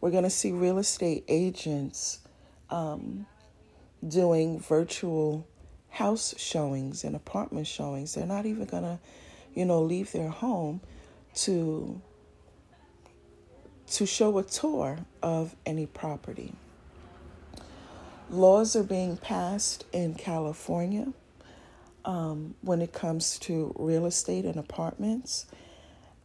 We're 0.00 0.10
going 0.10 0.24
to 0.24 0.30
see 0.30 0.52
real 0.52 0.78
estate 0.78 1.24
agents 1.28 2.18
um, 2.70 3.26
doing 4.06 4.60
virtual 4.60 5.46
house 5.90 6.34
showings 6.38 7.04
and 7.04 7.14
apartment 7.14 7.66
showings. 7.66 8.14
They're 8.14 8.26
not 8.26 8.46
even 8.46 8.64
going 8.66 8.82
to, 8.82 8.98
you 9.54 9.64
know, 9.64 9.80
leave 9.82 10.12
their 10.12 10.28
home 10.28 10.80
to 11.36 12.00
to 13.86 14.06
show 14.06 14.38
a 14.38 14.42
tour 14.42 14.98
of 15.22 15.54
any 15.66 15.86
property. 15.86 16.54
Laws 18.30 18.74
are 18.74 18.82
being 18.82 19.16
passed 19.18 19.84
in 19.92 20.14
California 20.14 21.12
um, 22.04 22.54
when 22.60 22.82
it 22.82 22.92
comes 22.92 23.38
to 23.40 23.74
real 23.78 24.06
estate 24.06 24.44
and 24.44 24.56
apartments. 24.56 25.46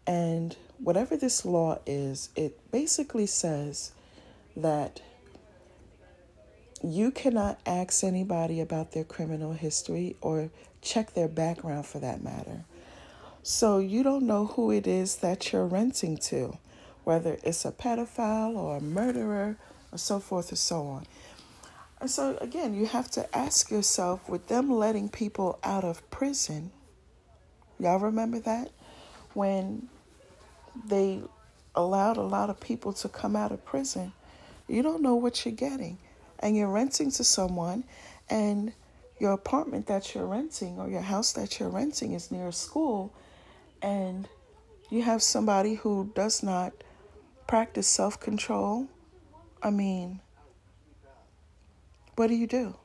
And 0.06 0.56
whatever 0.80 1.16
this 1.16 1.46
law 1.46 1.80
is, 1.86 2.30
it 2.36 2.60
basically 2.72 3.26
says 3.26 3.92
that 4.56 5.02
you 6.84 7.12
cannot 7.12 7.60
ask 7.66 8.04
anybody 8.04 8.62
about 8.62 8.94
their 8.94 9.04
criminal 9.04 9.54
history 9.54 10.16
or 10.22 10.50
check 10.82 11.14
their 11.14 11.28
background 11.28 11.86
for 11.86 12.00
that 12.00 12.24
matter. 12.24 12.64
So 13.44 13.80
you 13.80 14.04
don't 14.04 14.24
know 14.24 14.46
who 14.46 14.72
it 14.72 14.88
is 14.88 15.18
that 15.18 15.52
you're 15.52 15.66
renting 15.66 16.18
to, 16.18 16.58
whether 17.04 17.38
it's 17.44 17.66
a 17.66 17.72
pedophile 17.72 18.56
or 18.56 18.78
a 18.78 18.82
murderer 18.82 19.58
or 19.92 19.98
so 19.98 20.20
forth 20.20 20.50
and 20.50 20.58
so 20.58 20.84
on. 20.88 21.06
So 22.06 22.38
again, 22.40 22.74
you 22.74 22.86
have 22.86 23.12
to 23.12 23.38
ask 23.38 23.70
yourself 23.70 24.30
with 24.30 24.48
them 24.48 24.72
letting 24.72 25.10
people 25.10 25.60
out 25.64 25.84
of 25.84 26.10
prison, 26.10 26.72
y'all 27.78 28.00
remember 28.00 28.40
that? 28.40 28.70
When 29.34 29.90
they 30.88 31.22
allowed 31.76 32.18
a 32.18 32.22
lot 32.22 32.50
of 32.50 32.60
people 32.60 32.94
to 32.94 33.10
come 33.10 33.36
out 33.36 33.52
of 33.52 33.66
prison, 33.66 34.14
you 34.68 34.82
don't 34.82 35.02
know 35.02 35.16
what 35.16 35.46
you're 35.46 35.54
getting. 35.54 35.98
And 36.40 36.56
you're 36.56 36.70
renting 36.70 37.12
to 37.12 37.24
someone, 37.26 37.84
and 38.30 38.72
your 39.20 39.34
apartment 39.34 39.88
that 39.88 40.16
you're 40.16 40.26
renting 40.26 40.80
or 40.80 40.88
your 40.88 41.02
house 41.02 41.34
that 41.34 41.60
you're 41.60 41.70
renting 41.70 42.14
is 42.14 42.32
near 42.32 42.48
a 42.48 42.54
school, 42.54 43.14
and 43.82 44.30
you 44.90 45.02
have 45.02 45.22
somebody 45.22 45.76
who 45.76 46.12
does 46.16 46.42
not 46.42 46.72
practice 47.46 47.88
self 47.88 48.22
control. 48.22 48.88
I 49.62 49.70
mean, 49.70 50.22
what 52.20 52.28
do 52.28 52.36
you 52.36 52.48
do? 52.48 52.76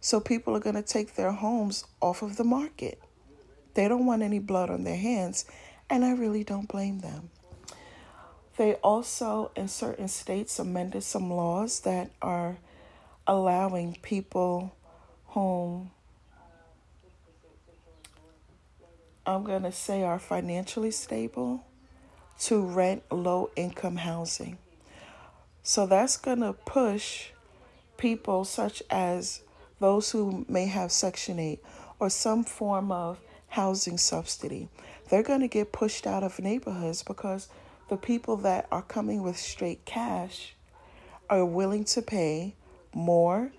So 0.00 0.20
people 0.20 0.56
are 0.56 0.58
going 0.58 0.74
to 0.74 0.82
take 0.82 1.14
their 1.14 1.32
homes 1.32 1.84
off 2.00 2.22
of 2.22 2.38
the 2.38 2.44
market. 2.44 2.98
They 3.74 3.86
don't 3.86 4.06
want 4.06 4.22
any 4.22 4.38
blood 4.38 4.70
on 4.70 4.84
their 4.84 4.96
hands, 4.96 5.44
and 5.90 6.02
I 6.02 6.14
really 6.14 6.44
don't 6.44 6.66
blame 6.66 7.00
them. 7.00 7.28
They 8.56 8.76
also, 8.76 9.50
in 9.54 9.68
certain 9.68 10.08
states, 10.08 10.58
amended 10.58 11.02
some 11.02 11.30
laws 11.30 11.80
that 11.80 12.10
are 12.22 12.56
allowing 13.26 13.98
people 14.00 14.74
whom 15.26 15.90
I'm 19.26 19.44
going 19.44 19.64
to 19.64 19.72
say 19.72 20.04
are 20.04 20.18
financially 20.18 20.90
stable 20.90 21.66
to 22.44 22.62
rent 22.62 23.02
low 23.10 23.50
income 23.56 23.96
housing. 23.96 24.56
So 25.62 25.84
that's 25.84 26.16
going 26.16 26.40
to 26.40 26.54
push 26.54 27.32
people 28.00 28.46
such 28.46 28.82
as 28.90 29.42
those 29.78 30.10
who 30.10 30.46
may 30.48 30.66
have 30.66 30.90
Section 30.90 31.38
8 31.38 31.62
or 31.98 32.08
some 32.08 32.42
form 32.42 32.90
of 32.90 33.20
housing 33.48 33.98
subsidy. 33.98 34.68
They're 35.08 35.22
going 35.22 35.40
to 35.40 35.48
get 35.48 35.70
pushed 35.70 36.06
out 36.06 36.22
of 36.22 36.38
neighborhoods 36.38 37.02
because 37.02 37.48
the 37.90 37.98
people 37.98 38.36
that 38.38 38.66
are 38.72 38.82
coming 38.82 39.22
with 39.22 39.36
straight 39.36 39.84
cash 39.84 40.54
are 41.28 41.44
willing 41.44 41.84
to 41.84 42.00
pay 42.00 42.54
more. 42.94 43.52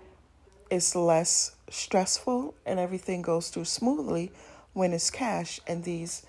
It's 0.70 0.96
less 0.96 1.54
stressful 1.70 2.54
and 2.66 2.80
everything 2.80 3.22
goes 3.22 3.48
through 3.48 3.66
smoothly 3.66 4.32
when 4.72 4.92
it's 4.92 5.10
cash. 5.10 5.60
And 5.68 5.84
these 5.84 6.26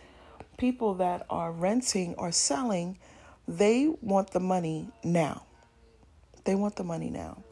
people 0.58 0.93
that 0.96 1.25
are 1.32 1.51
renting 1.51 2.13
or 2.20 2.32
selling, 2.32 3.00
they 3.48 3.92
want 4.01 4.31
the 4.31 4.40
money 4.40 4.90
now. 5.03 5.44
They 6.44 6.53
want 6.53 6.75
the 6.75 6.83
money 6.83 7.09
now. 7.09 7.44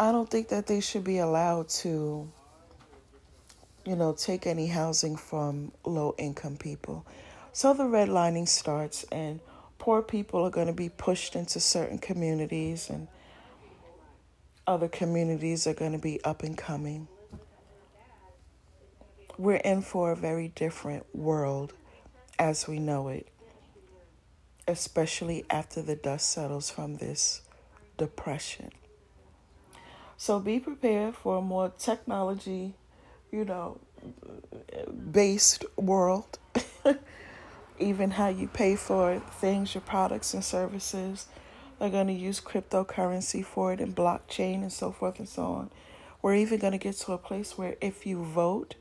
I 0.00 0.12
don't 0.12 0.30
think 0.30 0.48
that 0.48 0.66
they 0.66 0.80
should 0.80 1.04
be 1.04 1.18
allowed 1.18 1.68
to, 1.68 2.26
you 3.84 3.96
know, 3.96 4.14
take 4.14 4.46
any 4.46 4.66
housing 4.66 5.14
from 5.14 5.72
low 5.84 6.14
income 6.16 6.56
people. 6.56 7.04
So 7.52 7.74
the 7.74 7.82
redlining 7.82 8.48
starts, 8.48 9.04
and 9.12 9.40
poor 9.76 10.00
people 10.00 10.42
are 10.46 10.50
going 10.50 10.68
to 10.68 10.72
be 10.72 10.88
pushed 10.88 11.36
into 11.36 11.60
certain 11.60 11.98
communities, 11.98 12.88
and 12.88 13.08
other 14.66 14.88
communities 14.88 15.66
are 15.66 15.74
going 15.74 15.92
to 15.92 15.98
be 15.98 16.24
up 16.24 16.44
and 16.44 16.56
coming. 16.56 17.06
We're 19.36 19.56
in 19.56 19.82
for 19.82 20.12
a 20.12 20.16
very 20.16 20.48
different 20.48 21.14
world 21.14 21.74
as 22.38 22.66
we 22.66 22.78
know 22.78 23.08
it, 23.08 23.28
especially 24.66 25.44
after 25.50 25.82
the 25.82 25.94
dust 25.94 26.30
settles 26.30 26.70
from 26.70 26.96
this 26.96 27.42
depression. 27.98 28.70
So 30.20 30.38
be 30.38 30.60
prepared 30.60 31.16
for 31.16 31.38
a 31.38 31.40
more 31.40 31.72
technology, 31.78 32.74
you 33.32 33.42
know, 33.46 33.80
based 35.10 35.64
world. 35.78 36.38
Even 37.78 38.10
how 38.10 38.28
you 38.28 38.46
pay 38.46 38.76
for 38.76 39.18
things, 39.18 39.74
your 39.74 39.80
products 39.80 40.34
and 40.34 40.44
services. 40.44 41.26
They're 41.78 41.88
going 41.88 42.08
to 42.08 42.12
use 42.12 42.38
cryptocurrency 42.38 43.42
for 43.42 43.72
it 43.72 43.80
and 43.80 43.96
blockchain 43.96 44.56
and 44.56 44.70
so 44.70 44.92
forth 44.92 45.18
and 45.20 45.26
so 45.26 45.44
on. 45.44 45.70
We're 46.20 46.34
even 46.34 46.58
going 46.58 46.72
to 46.72 46.78
get 46.78 46.96
to 46.96 47.12
a 47.12 47.18
place 47.18 47.56
where 47.56 47.76
if 47.80 48.04
you 48.04 48.22
vote, 48.22 48.74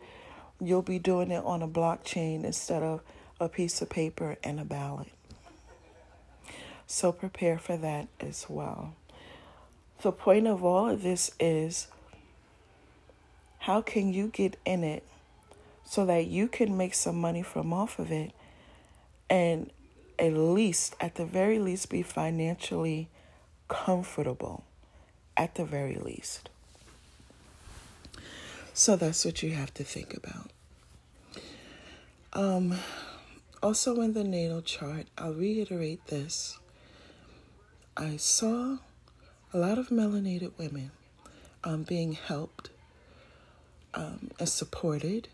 you'll 0.59 0.81
be 0.81 0.99
doing 0.99 1.31
it 1.31 1.45
on 1.45 1.61
a 1.61 1.69
blockchain 1.69 2.43
instead 2.43 2.83
of 2.83 2.99
a 3.39 3.47
piece 3.47 3.81
of 3.81 3.87
paper 3.87 4.35
and 4.43 4.59
a 4.59 4.65
ballot. 4.65 5.07
So 6.85 7.13
prepare 7.13 7.57
for 7.57 7.77
that 7.77 8.09
as 8.19 8.47
well. 8.49 8.95
The 10.01 10.11
point 10.11 10.47
of 10.47 10.63
all 10.63 10.89
of 10.89 11.03
this 11.03 11.31
is 11.39 11.87
how 13.59 13.81
can 13.81 14.13
you 14.13 14.27
get 14.27 14.57
in 14.65 14.83
it 14.83 15.03
so 15.83 16.05
that 16.05 16.27
you 16.27 16.47
can 16.47 16.77
make 16.77 16.93
some 16.93 17.19
money 17.19 17.43
from 17.43 17.73
off 17.73 17.99
of 17.99 18.11
it 18.11 18.31
and 19.29 19.71
at 20.17 20.33
least, 20.33 20.95
at 20.99 21.15
the 21.15 21.25
very 21.25 21.59
least, 21.59 21.89
be 21.89 22.01
financially 22.01 23.09
comfortable, 23.67 24.65
at 25.37 25.55
the 25.55 25.63
very 25.63 25.95
least. 25.95 26.49
So 28.73 28.95
that's 28.95 29.23
what 29.23 29.41
you 29.43 29.51
have 29.51 29.73
to 29.75 29.83
think 29.83 30.15
about. 30.15 30.51
Um, 32.33 32.79
also, 33.63 34.01
in 34.01 34.13
the 34.13 34.23
natal 34.23 34.61
chart, 34.61 35.07
I'll 35.17 35.33
reiterate 35.33 36.05
this. 36.07 36.59
I 37.95 38.17
saw 38.17 38.77
a 39.53 39.57
lot 39.57 39.77
of 39.77 39.89
melanated 39.89 40.51
women 40.57 40.91
um, 41.63 41.83
being 41.83 42.13
helped 42.13 42.69
um, 43.93 44.29
and 44.39 44.53
supported 44.53 45.27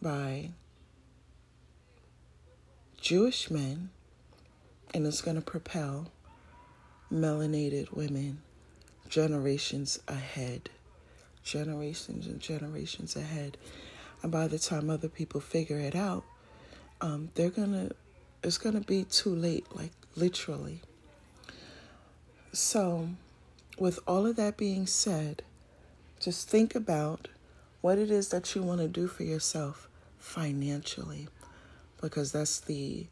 by 0.00 0.50
Jewish 3.00 3.50
men, 3.50 3.90
and 4.94 5.06
it's 5.06 5.22
going 5.22 5.36
to 5.36 5.42
propel 5.42 6.10
melanated 7.12 7.92
women 7.92 8.42
generations 9.08 9.98
ahead. 10.06 10.70
Generations 11.42 12.26
and 12.26 12.40
generations 12.40 13.16
ahead. 13.16 13.56
And 14.22 14.30
by 14.30 14.48
the 14.48 14.58
time 14.58 14.90
other 14.90 15.08
people 15.08 15.40
figure 15.40 15.78
it 15.78 15.94
out, 15.94 16.24
um, 17.00 17.30
they're 17.34 17.50
to, 17.72 17.94
it's 18.42 18.58
to 18.74 18.86
be 18.86 19.04
too 19.04 19.34
late, 19.34 19.64
like 19.74 19.92
literally. 20.16 20.82
So, 22.52 23.08
with 23.78 23.98
all 24.06 24.26
of 24.26 24.36
that 24.36 24.56
being 24.56 24.86
said, 24.86 25.42
just 26.20 26.48
think 26.48 26.74
about 26.74 27.28
what 27.80 27.98
it 27.98 28.10
is 28.10 28.28
that 28.30 28.54
you 28.54 28.62
want 28.62 28.80
to 28.80 28.88
do 28.88 29.06
for 29.06 29.22
yourself 29.22 29.88
financially, 30.18 31.28
because 32.00 32.32
that's 32.32 32.60
the 32.60 33.06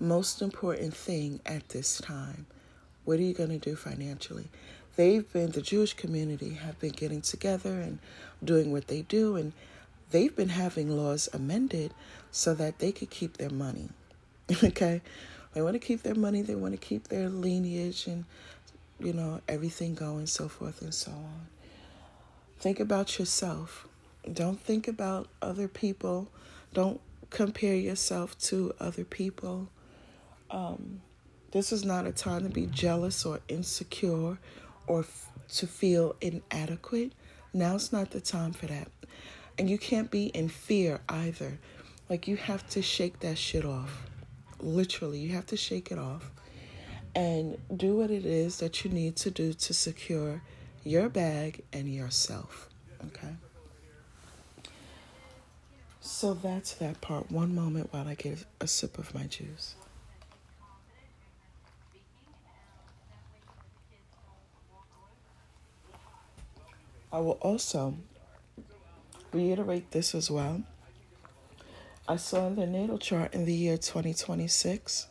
most 0.00 0.40
important 0.40 0.94
thing 0.94 1.40
at 1.44 1.68
this 1.70 1.98
time. 1.98 2.46
What 3.04 3.18
are 3.18 3.22
you 3.22 3.34
going 3.34 3.50
to 3.50 3.58
do 3.58 3.76
financially? 3.76 4.48
They've 4.96 5.30
been, 5.30 5.50
the 5.50 5.60
Jewish 5.60 5.94
community 5.94 6.54
have 6.54 6.78
been 6.80 6.92
getting 6.92 7.20
together 7.20 7.80
and 7.80 7.98
doing 8.42 8.72
what 8.72 8.88
they 8.88 9.02
do, 9.02 9.36
and 9.36 9.52
they've 10.10 10.34
been 10.34 10.48
having 10.48 10.90
laws 10.90 11.28
amended 11.32 11.92
so 12.30 12.54
that 12.54 12.78
they 12.78 12.92
could 12.92 13.10
keep 13.10 13.36
their 13.36 13.50
money. 13.50 13.90
okay? 14.64 15.02
They 15.52 15.62
want 15.62 15.74
to 15.74 15.78
keep 15.78 16.02
their 16.02 16.14
money, 16.14 16.42
they 16.42 16.54
want 16.54 16.72
to 16.72 16.78
keep 16.78 17.08
their 17.08 17.28
lineage 17.28 18.06
and 18.06 18.24
you 18.98 19.12
know, 19.12 19.40
everything 19.48 19.94
going, 19.94 20.26
so 20.26 20.48
forth 20.48 20.82
and 20.82 20.94
so 20.94 21.10
on. 21.10 21.46
Think 22.58 22.80
about 22.80 23.18
yourself. 23.18 23.86
Don't 24.32 24.60
think 24.60 24.88
about 24.88 25.28
other 25.42 25.68
people. 25.68 26.28
Don't 26.72 27.00
compare 27.30 27.74
yourself 27.74 28.38
to 28.38 28.72
other 28.80 29.04
people. 29.04 29.68
Um, 30.50 31.02
this 31.52 31.72
is 31.72 31.84
not 31.84 32.06
a 32.06 32.12
time 32.12 32.42
to 32.44 32.48
be 32.48 32.66
jealous 32.66 33.24
or 33.24 33.40
insecure 33.48 34.38
or 34.86 35.00
f- 35.00 35.30
to 35.56 35.66
feel 35.66 36.16
inadequate. 36.20 37.12
Now's 37.52 37.92
not 37.92 38.10
the 38.10 38.20
time 38.20 38.52
for 38.52 38.66
that. 38.66 38.88
And 39.58 39.70
you 39.70 39.78
can't 39.78 40.10
be 40.10 40.26
in 40.26 40.48
fear 40.48 41.00
either. 41.08 41.58
Like, 42.08 42.28
you 42.28 42.36
have 42.36 42.68
to 42.70 42.82
shake 42.82 43.20
that 43.20 43.38
shit 43.38 43.64
off. 43.64 44.06
Literally, 44.60 45.18
you 45.18 45.30
have 45.30 45.46
to 45.46 45.56
shake 45.56 45.90
it 45.90 45.98
off 45.98 46.30
and 47.16 47.56
do 47.74 47.96
what 47.96 48.10
it 48.10 48.26
is 48.26 48.58
that 48.58 48.84
you 48.84 48.90
need 48.90 49.16
to 49.16 49.30
do 49.30 49.54
to 49.54 49.72
secure 49.72 50.42
your 50.84 51.08
bag 51.08 51.64
and 51.72 51.92
yourself. 51.92 52.68
Okay? 53.06 53.34
So 56.00 56.34
that's 56.34 56.74
that 56.74 57.00
part. 57.00 57.32
One 57.32 57.54
moment 57.54 57.90
while 57.90 58.06
I 58.06 58.14
get 58.14 58.44
a 58.60 58.66
sip 58.66 58.98
of 58.98 59.14
my 59.14 59.24
juice. 59.24 59.76
I 67.10 67.18
will 67.20 67.38
also 67.40 67.94
reiterate 69.32 69.90
this 69.92 70.14
as 70.14 70.30
well. 70.30 70.64
I 72.06 72.16
saw 72.16 72.46
in 72.48 72.56
the 72.56 72.66
natal 72.66 72.98
chart 72.98 73.32
in 73.32 73.46
the 73.46 73.54
year 73.54 73.78
2026 73.78 75.06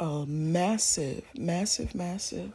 a 0.00 0.24
massive, 0.26 1.22
massive, 1.36 1.94
massive 1.94 2.52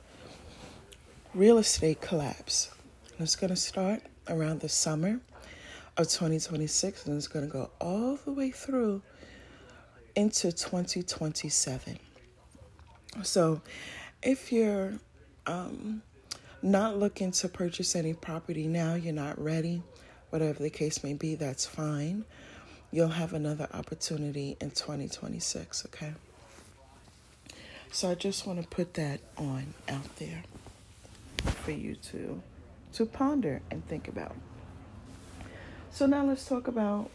real 1.33 1.57
estate 1.57 1.99
collapse. 1.99 2.71
And 3.11 3.21
it's 3.21 3.35
going 3.35 3.49
to 3.49 3.55
start 3.57 4.01
around 4.29 4.61
the 4.61 4.69
summer 4.69 5.19
of 5.97 6.07
2026 6.07 7.05
and 7.05 7.17
it's 7.17 7.27
going 7.27 7.45
to 7.45 7.51
go 7.51 7.69
all 7.81 8.17
the 8.23 8.31
way 8.31 8.51
through 8.51 9.01
into 10.15 10.51
2027. 10.51 11.99
So 13.23 13.61
if 14.21 14.51
you're 14.51 14.93
um, 15.45 16.01
not 16.61 16.97
looking 16.97 17.31
to 17.31 17.49
purchase 17.49 17.95
any 17.95 18.13
property 18.13 18.67
now, 18.67 18.95
you're 18.95 19.13
not 19.13 19.39
ready, 19.39 19.83
whatever 20.29 20.63
the 20.63 20.69
case 20.69 21.03
may 21.03 21.13
be, 21.13 21.35
that's 21.35 21.65
fine. 21.65 22.25
You'll 22.91 23.09
have 23.09 23.33
another 23.33 23.67
opportunity 23.73 24.55
in 24.61 24.71
2026, 24.71 25.87
okay? 25.87 26.13
So 27.93 28.09
I 28.09 28.15
just 28.15 28.47
want 28.47 28.59
to 28.59 28.67
put 28.67 28.95
that 28.95 29.19
on 29.37 29.75
out 29.87 30.15
there 30.15 30.41
for 31.45 31.69
you 31.69 31.93
to 31.95 32.41
to 32.93 33.05
ponder 33.05 33.61
and 33.69 33.87
think 33.87 34.07
about. 34.07 34.35
So 35.91 36.07
now 36.07 36.25
let's 36.25 36.43
talk 36.47 36.67
about 36.67 37.11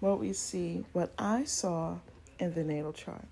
what 0.00 0.18
we 0.18 0.32
see, 0.32 0.84
what 0.92 1.12
I 1.16 1.44
saw 1.44 1.98
in 2.40 2.52
the 2.54 2.64
natal 2.64 2.92
chart. 2.92 3.24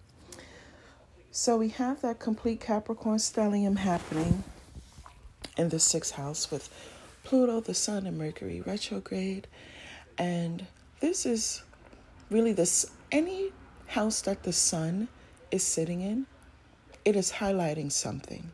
So 1.33 1.57
we 1.57 1.71
have 1.71 2.03
that 2.03 2.21
complete 2.21 2.61
Capricorn 2.61 3.19
stellium 3.19 3.79
happening 3.79 4.45
in 5.57 5.71
the 5.71 5.81
sixth 5.81 6.15
house 6.15 6.53
with 6.53 6.69
Pluto, 7.25 7.59
the 7.59 7.75
Sun, 7.75 8.07
and 8.07 8.17
Mercury 8.17 8.61
retrograde. 8.61 9.49
And 10.17 10.67
this 11.01 11.27
is 11.27 11.65
really 12.31 12.53
this 12.53 12.87
any 13.11 13.51
house 13.89 14.21
that 14.23 14.45
the 14.45 14.53
Sun 14.53 15.09
is 15.51 15.65
sitting 15.65 16.01
in, 16.01 16.27
it 17.05 17.17
is 17.17 17.33
highlighting 17.33 17.91
something. 17.91 18.51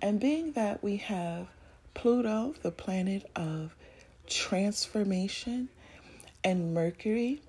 And 0.00 0.18
being 0.20 0.52
that 0.52 0.82
we 0.82 0.96
have 0.98 1.46
Pluto, 1.94 2.54
the 2.62 2.70
planet 2.70 3.30
of 3.36 3.74
transformation, 4.26 5.68
and 6.44 6.74
Mercury, 6.74 7.40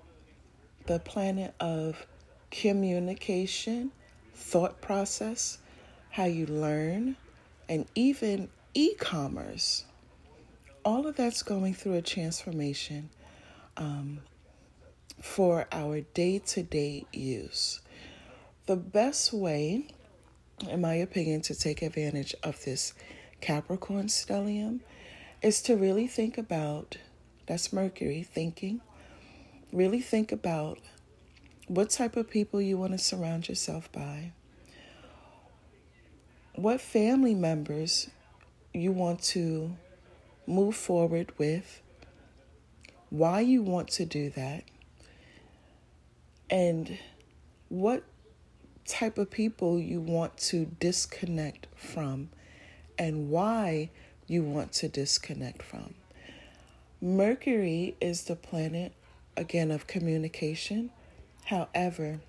the 0.86 0.98
planet 0.98 1.54
of 1.60 2.06
communication, 2.50 3.90
thought 4.34 4.80
process, 4.80 5.58
how 6.10 6.24
you 6.24 6.46
learn, 6.46 7.16
and 7.68 7.86
even 7.94 8.48
e 8.74 8.94
commerce. 8.94 9.84
All 10.84 11.06
of 11.06 11.16
that's 11.16 11.42
going 11.42 11.74
through 11.74 11.94
a 11.94 12.02
transformation 12.02 13.10
um, 13.76 14.20
for 15.20 15.66
our 15.72 16.00
day 16.00 16.38
to 16.38 16.62
day 16.62 17.06
use. 17.12 17.80
The 18.66 18.76
best 18.76 19.32
way, 19.32 19.86
in 20.68 20.80
my 20.80 20.94
opinion, 20.94 21.40
to 21.42 21.54
take 21.54 21.82
advantage 21.82 22.34
of 22.42 22.64
this 22.64 22.94
Capricorn 23.40 24.06
stellium 24.06 24.80
is 25.42 25.60
to 25.62 25.76
really 25.76 26.06
think 26.06 26.38
about 26.38 26.96
that's 27.46 27.72
Mercury 27.72 28.22
thinking. 28.22 28.80
Really 29.72 30.00
think 30.00 30.32
about 30.32 30.78
what 31.66 31.90
type 31.90 32.16
of 32.16 32.30
people 32.30 32.60
you 32.60 32.78
want 32.78 32.92
to 32.92 32.98
surround 32.98 33.48
yourself 33.48 33.90
by. 33.92 34.32
What 36.54 36.80
family 36.80 37.34
members 37.34 38.08
you 38.72 38.92
want 38.92 39.22
to 39.22 39.76
move 40.46 40.76
forward 40.76 41.32
with. 41.38 41.82
Why 43.10 43.40
you 43.40 43.62
want 43.62 43.88
to 43.88 44.04
do 44.04 44.30
that. 44.30 44.64
And 46.48 46.98
what 47.68 48.04
type 48.86 49.18
of 49.18 49.30
people 49.30 49.78
you 49.78 50.00
want 50.00 50.36
to 50.36 50.66
disconnect 50.78 51.66
from 51.74 52.30
and 52.98 53.30
why 53.30 53.90
you 54.26 54.42
want 54.42 54.72
to 54.72 54.88
disconnect 54.88 55.62
from. 55.62 55.94
Mercury 57.00 57.96
is 58.00 58.24
the 58.24 58.36
planet, 58.36 58.92
again, 59.36 59.70
of 59.70 59.86
communication. 59.86 60.90
However, 61.46 62.20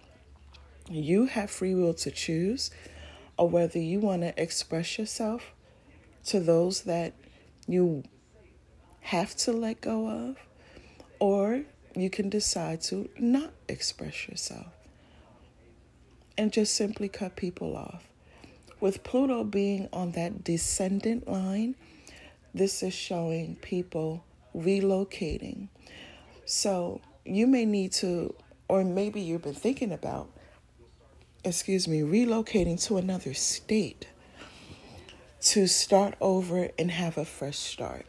you 0.89 1.27
have 1.27 1.49
free 1.49 1.73
will 1.73 1.93
to 1.95 2.11
choose 2.11 2.71
or 3.37 3.49
whether 3.49 3.79
you 3.79 3.99
want 3.99 4.21
to 4.21 4.41
express 4.41 4.97
yourself 4.97 5.53
to 6.25 6.39
those 6.39 6.81
that 6.81 7.13
you 7.67 8.03
have 9.01 9.35
to 9.35 9.51
let 9.51 9.81
go 9.81 10.07
of, 10.07 10.37
or 11.19 11.63
you 11.95 12.09
can 12.09 12.29
decide 12.29 12.81
to 12.81 13.09
not 13.19 13.51
express 13.67 14.27
yourself 14.27 14.74
and 16.37 16.51
just 16.51 16.75
simply 16.75 17.09
cut 17.09 17.35
people 17.35 17.75
off. 17.75 18.03
With 18.79 19.03
Pluto 19.03 19.43
being 19.43 19.87
on 19.93 20.11
that 20.11 20.43
descendant 20.43 21.27
line, 21.27 21.75
this 22.53 22.83
is 22.83 22.93
showing 22.93 23.55
people 23.57 24.23
relocating. 24.55 25.69
So 26.45 27.01
you 27.25 27.47
may 27.47 27.65
need 27.65 27.91
to, 27.93 28.35
or 28.67 28.83
maybe 28.83 29.21
you've 29.21 29.43
been 29.43 29.53
thinking 29.53 29.91
about, 29.91 30.29
excuse 31.43 31.87
me, 31.87 32.01
relocating 32.01 32.81
to 32.87 32.97
another 32.97 33.33
state 33.33 34.07
to 35.41 35.67
start 35.67 36.15
over 36.19 36.69
and 36.77 36.91
have 36.91 37.17
a 37.17 37.25
fresh 37.25 37.57
start. 37.57 38.05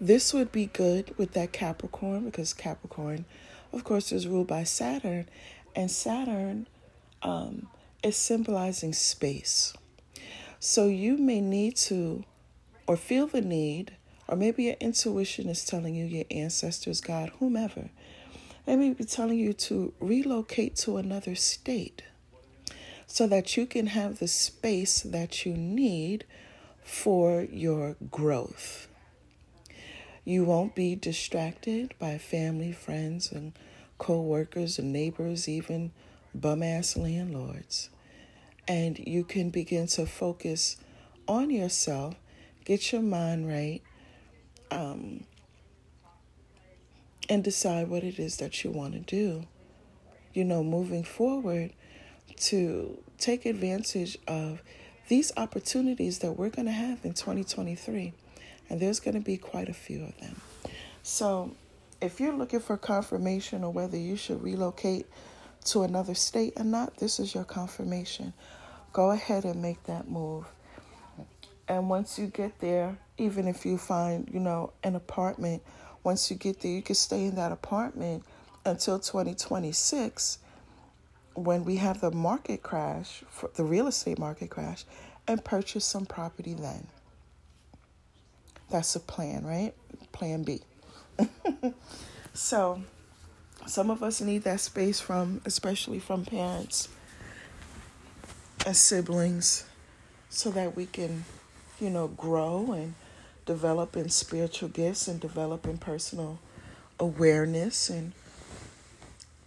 This 0.00 0.32
would 0.32 0.52
be 0.52 0.66
good 0.66 1.12
with 1.18 1.32
that 1.32 1.52
Capricorn 1.52 2.24
because 2.24 2.52
Capricorn, 2.52 3.24
of 3.72 3.84
course, 3.84 4.12
is 4.12 4.28
ruled 4.28 4.46
by 4.46 4.64
Saturn, 4.64 5.28
and 5.78 5.92
Saturn 5.92 6.66
um, 7.22 7.68
is 8.02 8.16
symbolizing 8.16 8.92
space. 8.92 9.74
So 10.58 10.88
you 10.88 11.16
may 11.16 11.40
need 11.40 11.76
to, 11.76 12.24
or 12.88 12.96
feel 12.96 13.28
the 13.28 13.40
need, 13.40 13.92
or 14.26 14.36
maybe 14.36 14.64
your 14.64 14.74
intuition 14.80 15.48
is 15.48 15.64
telling 15.64 15.94
you, 15.94 16.04
your 16.04 16.24
ancestors, 16.32 17.00
God, 17.00 17.30
whomever, 17.38 17.90
may 18.66 18.92
be 18.92 19.04
telling 19.04 19.38
you 19.38 19.52
to 19.52 19.94
relocate 20.00 20.74
to 20.78 20.96
another 20.96 21.36
state 21.36 22.02
so 23.06 23.28
that 23.28 23.56
you 23.56 23.64
can 23.64 23.86
have 23.86 24.18
the 24.18 24.26
space 24.26 25.00
that 25.02 25.46
you 25.46 25.54
need 25.54 26.24
for 26.82 27.46
your 27.52 27.94
growth. 28.10 28.88
You 30.24 30.44
won't 30.44 30.74
be 30.74 30.96
distracted 30.96 31.94
by 32.00 32.18
family, 32.18 32.72
friends, 32.72 33.30
and 33.30 33.52
co 33.98 34.20
workers 34.20 34.78
and 34.78 34.92
neighbors, 34.92 35.48
even 35.48 35.92
bum 36.34 36.62
ass 36.62 36.96
landlords. 36.96 37.90
And 38.66 38.98
you 38.98 39.24
can 39.24 39.50
begin 39.50 39.86
to 39.88 40.06
focus 40.06 40.76
on 41.26 41.50
yourself, 41.50 42.14
get 42.64 42.92
your 42.92 43.02
mind 43.02 43.48
right, 43.48 43.82
um, 44.70 45.24
and 47.28 47.44
decide 47.44 47.88
what 47.88 48.02
it 48.04 48.18
is 48.18 48.38
that 48.38 48.64
you 48.64 48.70
want 48.70 48.94
to 48.94 49.00
do. 49.00 49.46
You 50.32 50.44
know, 50.44 50.62
moving 50.62 51.04
forward 51.04 51.72
to 52.36 52.98
take 53.18 53.46
advantage 53.46 54.16
of 54.26 54.62
these 55.08 55.32
opportunities 55.36 56.18
that 56.20 56.32
we're 56.32 56.50
going 56.50 56.66
to 56.66 56.72
have 56.72 57.04
in 57.04 57.14
2023. 57.14 58.12
And 58.70 58.80
there's 58.80 59.00
going 59.00 59.14
to 59.14 59.20
be 59.20 59.38
quite 59.38 59.68
a 59.68 59.74
few 59.74 60.04
of 60.04 60.18
them. 60.20 60.40
So, 61.02 61.52
if 62.00 62.20
you're 62.20 62.34
looking 62.34 62.60
for 62.60 62.76
confirmation 62.76 63.64
or 63.64 63.72
whether 63.72 63.96
you 63.96 64.16
should 64.16 64.42
relocate 64.42 65.06
to 65.66 65.82
another 65.82 66.14
state 66.14 66.54
or 66.56 66.64
not, 66.64 66.96
this 66.98 67.18
is 67.18 67.34
your 67.34 67.44
confirmation. 67.44 68.32
Go 68.92 69.10
ahead 69.10 69.44
and 69.44 69.60
make 69.60 69.82
that 69.84 70.08
move. 70.08 70.46
And 71.66 71.90
once 71.90 72.18
you 72.18 72.26
get 72.26 72.58
there, 72.60 72.96
even 73.18 73.46
if 73.46 73.66
you 73.66 73.76
find, 73.76 74.28
you 74.32 74.40
know, 74.40 74.72
an 74.82 74.94
apartment, 74.94 75.62
once 76.02 76.30
you 76.30 76.36
get 76.36 76.60
there, 76.60 76.72
you 76.72 76.82
can 76.82 76.94
stay 76.94 77.26
in 77.26 77.34
that 77.34 77.52
apartment 77.52 78.24
until 78.64 78.98
2026 78.98 80.38
when 81.34 81.64
we 81.64 81.76
have 81.76 82.00
the 82.00 82.10
market 82.10 82.62
crash, 82.62 83.22
the 83.56 83.64
real 83.64 83.86
estate 83.86 84.18
market 84.18 84.50
crash, 84.50 84.84
and 85.26 85.44
purchase 85.44 85.84
some 85.84 86.06
property 86.06 86.54
then. 86.54 86.86
That's 88.70 88.96
a 88.96 89.00
plan, 89.00 89.44
right? 89.44 89.74
Plan 90.12 90.42
B. 90.42 90.62
so, 92.34 92.82
some 93.66 93.90
of 93.90 94.02
us 94.02 94.20
need 94.20 94.44
that 94.44 94.60
space 94.60 95.00
from, 95.00 95.40
especially 95.44 95.98
from 95.98 96.24
parents 96.24 96.88
as 98.66 98.78
siblings 98.78 99.64
so 100.30 100.50
that 100.50 100.76
we 100.76 100.86
can, 100.86 101.24
you 101.80 101.90
know, 101.90 102.08
grow 102.08 102.72
and 102.72 102.94
develop 103.46 103.96
in 103.96 104.08
spiritual 104.08 104.68
gifts 104.68 105.08
and 105.08 105.20
develop 105.20 105.66
in 105.66 105.78
personal 105.78 106.38
awareness 107.00 107.88
and 107.88 108.12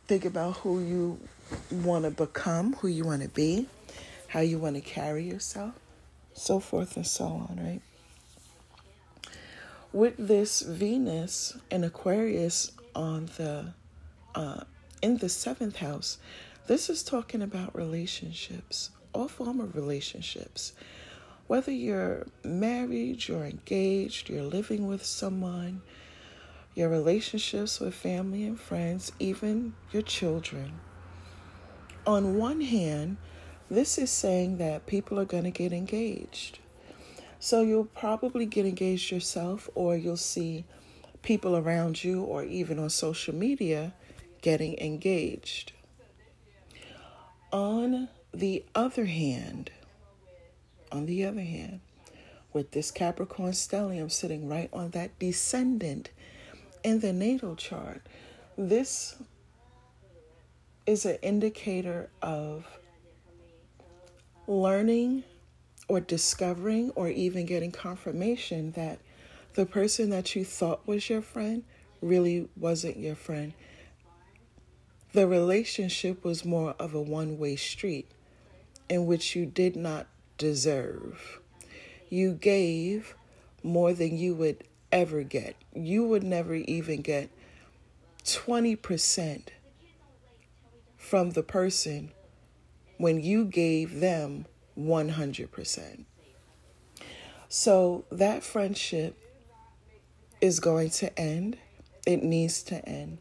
think 0.07 0.25
about 0.25 0.57
who 0.57 0.79
you 0.81 1.19
want 1.71 2.05
to 2.05 2.11
become, 2.11 2.73
who 2.73 2.87
you 2.87 3.03
want 3.03 3.21
to 3.21 3.29
be, 3.29 3.67
how 4.27 4.39
you 4.39 4.57
want 4.57 4.75
to 4.75 4.81
carry 4.81 5.23
yourself, 5.23 5.73
so 6.33 6.59
forth 6.59 6.95
and 6.95 7.05
so 7.05 7.25
on, 7.25 7.59
right? 7.61 7.81
With 9.93 10.15
this 10.15 10.61
Venus 10.61 11.57
and 11.69 11.83
Aquarius 11.83 12.71
on 12.95 13.29
the 13.35 13.73
uh, 14.33 14.61
in 15.01 15.17
the 15.17 15.27
seventh 15.27 15.75
house, 15.77 16.17
this 16.67 16.89
is 16.89 17.03
talking 17.03 17.41
about 17.41 17.75
relationships, 17.75 18.91
all 19.11 19.27
form 19.27 19.59
of 19.59 19.75
relationships. 19.75 20.71
Whether 21.47 21.73
you're 21.73 22.25
married, 22.41 23.27
you're 23.27 23.43
engaged, 23.43 24.29
you're 24.29 24.43
living 24.43 24.87
with 24.87 25.03
someone, 25.03 25.81
your 26.73 26.87
relationships 26.87 27.81
with 27.81 27.93
family 27.93 28.45
and 28.45 28.57
friends, 28.57 29.11
even 29.19 29.73
your 29.91 30.03
children. 30.03 30.79
On 32.07 32.37
one 32.37 32.61
hand, 32.61 33.17
this 33.69 33.97
is 33.97 34.09
saying 34.09 34.57
that 34.59 34.87
people 34.87 35.19
are 35.19 35.25
going 35.25 35.43
to 35.43 35.51
get 35.51 35.73
engaged. 35.73 36.59
So 37.43 37.63
you'll 37.63 37.85
probably 37.85 38.45
get 38.45 38.67
engaged 38.67 39.11
yourself, 39.11 39.67
or 39.73 39.97
you'll 39.97 40.15
see 40.15 40.63
people 41.23 41.57
around 41.57 42.03
you, 42.03 42.21
or 42.21 42.43
even 42.43 42.77
on 42.77 42.91
social 42.91 43.33
media, 43.33 43.95
getting 44.43 44.77
engaged. 44.77 45.71
On 47.51 48.09
the 48.31 48.63
other 48.75 49.05
hand, 49.05 49.71
on 50.91 51.07
the 51.07 51.25
other 51.25 51.41
hand, 51.41 51.79
with 52.53 52.71
this 52.71 52.91
Capricorn 52.91 53.53
stellium 53.53 54.11
sitting 54.11 54.47
right 54.47 54.69
on 54.71 54.91
that 54.91 55.17
descendant 55.17 56.11
in 56.83 56.99
the 56.99 57.11
natal 57.11 57.55
chart, 57.55 58.03
this 58.55 59.15
is 60.85 61.07
an 61.07 61.17
indicator 61.23 62.11
of 62.21 62.67
learning 64.47 65.23
or 65.91 65.99
discovering 65.99 66.89
or 66.91 67.09
even 67.09 67.45
getting 67.45 67.69
confirmation 67.69 68.71
that 68.71 68.97
the 69.55 69.65
person 69.65 70.09
that 70.09 70.33
you 70.37 70.45
thought 70.45 70.87
was 70.87 71.09
your 71.09 71.21
friend 71.21 71.65
really 72.01 72.47
wasn't 72.55 72.95
your 72.95 73.13
friend. 73.13 73.51
The 75.11 75.27
relationship 75.27 76.23
was 76.23 76.45
more 76.45 76.75
of 76.79 76.93
a 76.93 77.01
one 77.01 77.37
way 77.37 77.57
street 77.57 78.09
in 78.87 79.05
which 79.05 79.35
you 79.35 79.45
did 79.45 79.75
not 79.75 80.07
deserve. 80.37 81.41
You 82.09 82.35
gave 82.35 83.13
more 83.61 83.91
than 83.91 84.17
you 84.17 84.33
would 84.33 84.63
ever 84.93 85.23
get. 85.23 85.57
You 85.75 86.05
would 86.05 86.23
never 86.23 86.55
even 86.55 87.01
get 87.01 87.29
20% 88.23 89.41
from 90.95 91.31
the 91.31 91.43
person 91.43 92.13
when 92.95 93.21
you 93.21 93.43
gave 93.43 93.99
them 93.99 94.45
100%. 94.87 96.05
So 97.49 98.05
that 98.11 98.43
friendship 98.43 99.17
is 100.39 100.59
going 100.59 100.89
to 100.91 101.19
end. 101.19 101.57
It 102.05 102.23
needs 102.23 102.63
to 102.63 102.83
end 102.87 103.19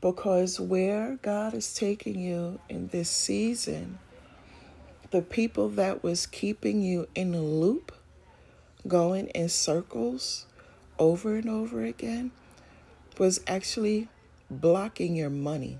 because 0.00 0.60
where 0.60 1.18
God 1.22 1.54
is 1.54 1.74
taking 1.74 2.18
you 2.18 2.60
in 2.68 2.88
this 2.88 3.08
season, 3.08 3.98
the 5.10 5.22
people 5.22 5.68
that 5.70 6.02
was 6.02 6.26
keeping 6.26 6.82
you 6.82 7.08
in 7.14 7.34
a 7.34 7.40
loop, 7.40 7.92
going 8.86 9.28
in 9.28 9.48
circles, 9.48 10.46
over 10.98 11.36
and 11.36 11.48
over 11.48 11.82
again 11.84 12.32
was 13.18 13.40
actually 13.46 14.08
blocking 14.50 15.16
your 15.16 15.30
money. 15.30 15.78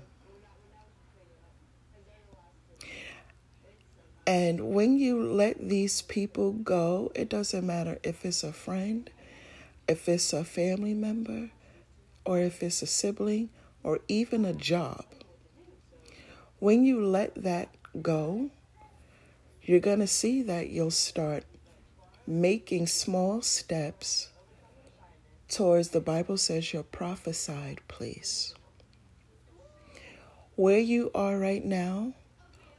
And 4.25 4.73
when 4.73 4.97
you 4.97 5.21
let 5.21 5.67
these 5.69 6.01
people 6.01 6.53
go, 6.53 7.11
it 7.13 7.29
doesn't 7.29 7.65
matter 7.65 7.99
if 8.03 8.23
it's 8.23 8.43
a 8.43 8.53
friend, 8.53 9.09
if 9.87 10.07
it's 10.07 10.31
a 10.31 10.45
family 10.45 10.93
member, 10.93 11.49
or 12.25 12.39
if 12.39 12.63
it's 12.63 12.81
a 12.81 12.87
sibling, 12.87 13.49
or 13.83 13.99
even 14.07 14.45
a 14.45 14.53
job. 14.53 15.03
When 16.59 16.85
you 16.85 17.05
let 17.05 17.35
that 17.43 17.69
go, 18.01 18.49
you're 19.61 19.81
going 19.81 19.99
to 19.99 20.07
see 20.07 20.41
that 20.43 20.69
you'll 20.69 20.91
start 20.91 21.43
making 22.25 22.87
small 22.87 23.41
steps 23.41 24.29
towards 25.49 25.89
the 25.89 25.99
Bible 25.99 26.37
says 26.37 26.71
your 26.71 26.83
prophesied 26.83 27.85
place. 27.87 28.53
Where 30.55 30.79
you 30.79 31.11
are 31.13 31.37
right 31.37 31.63
now 31.63 32.13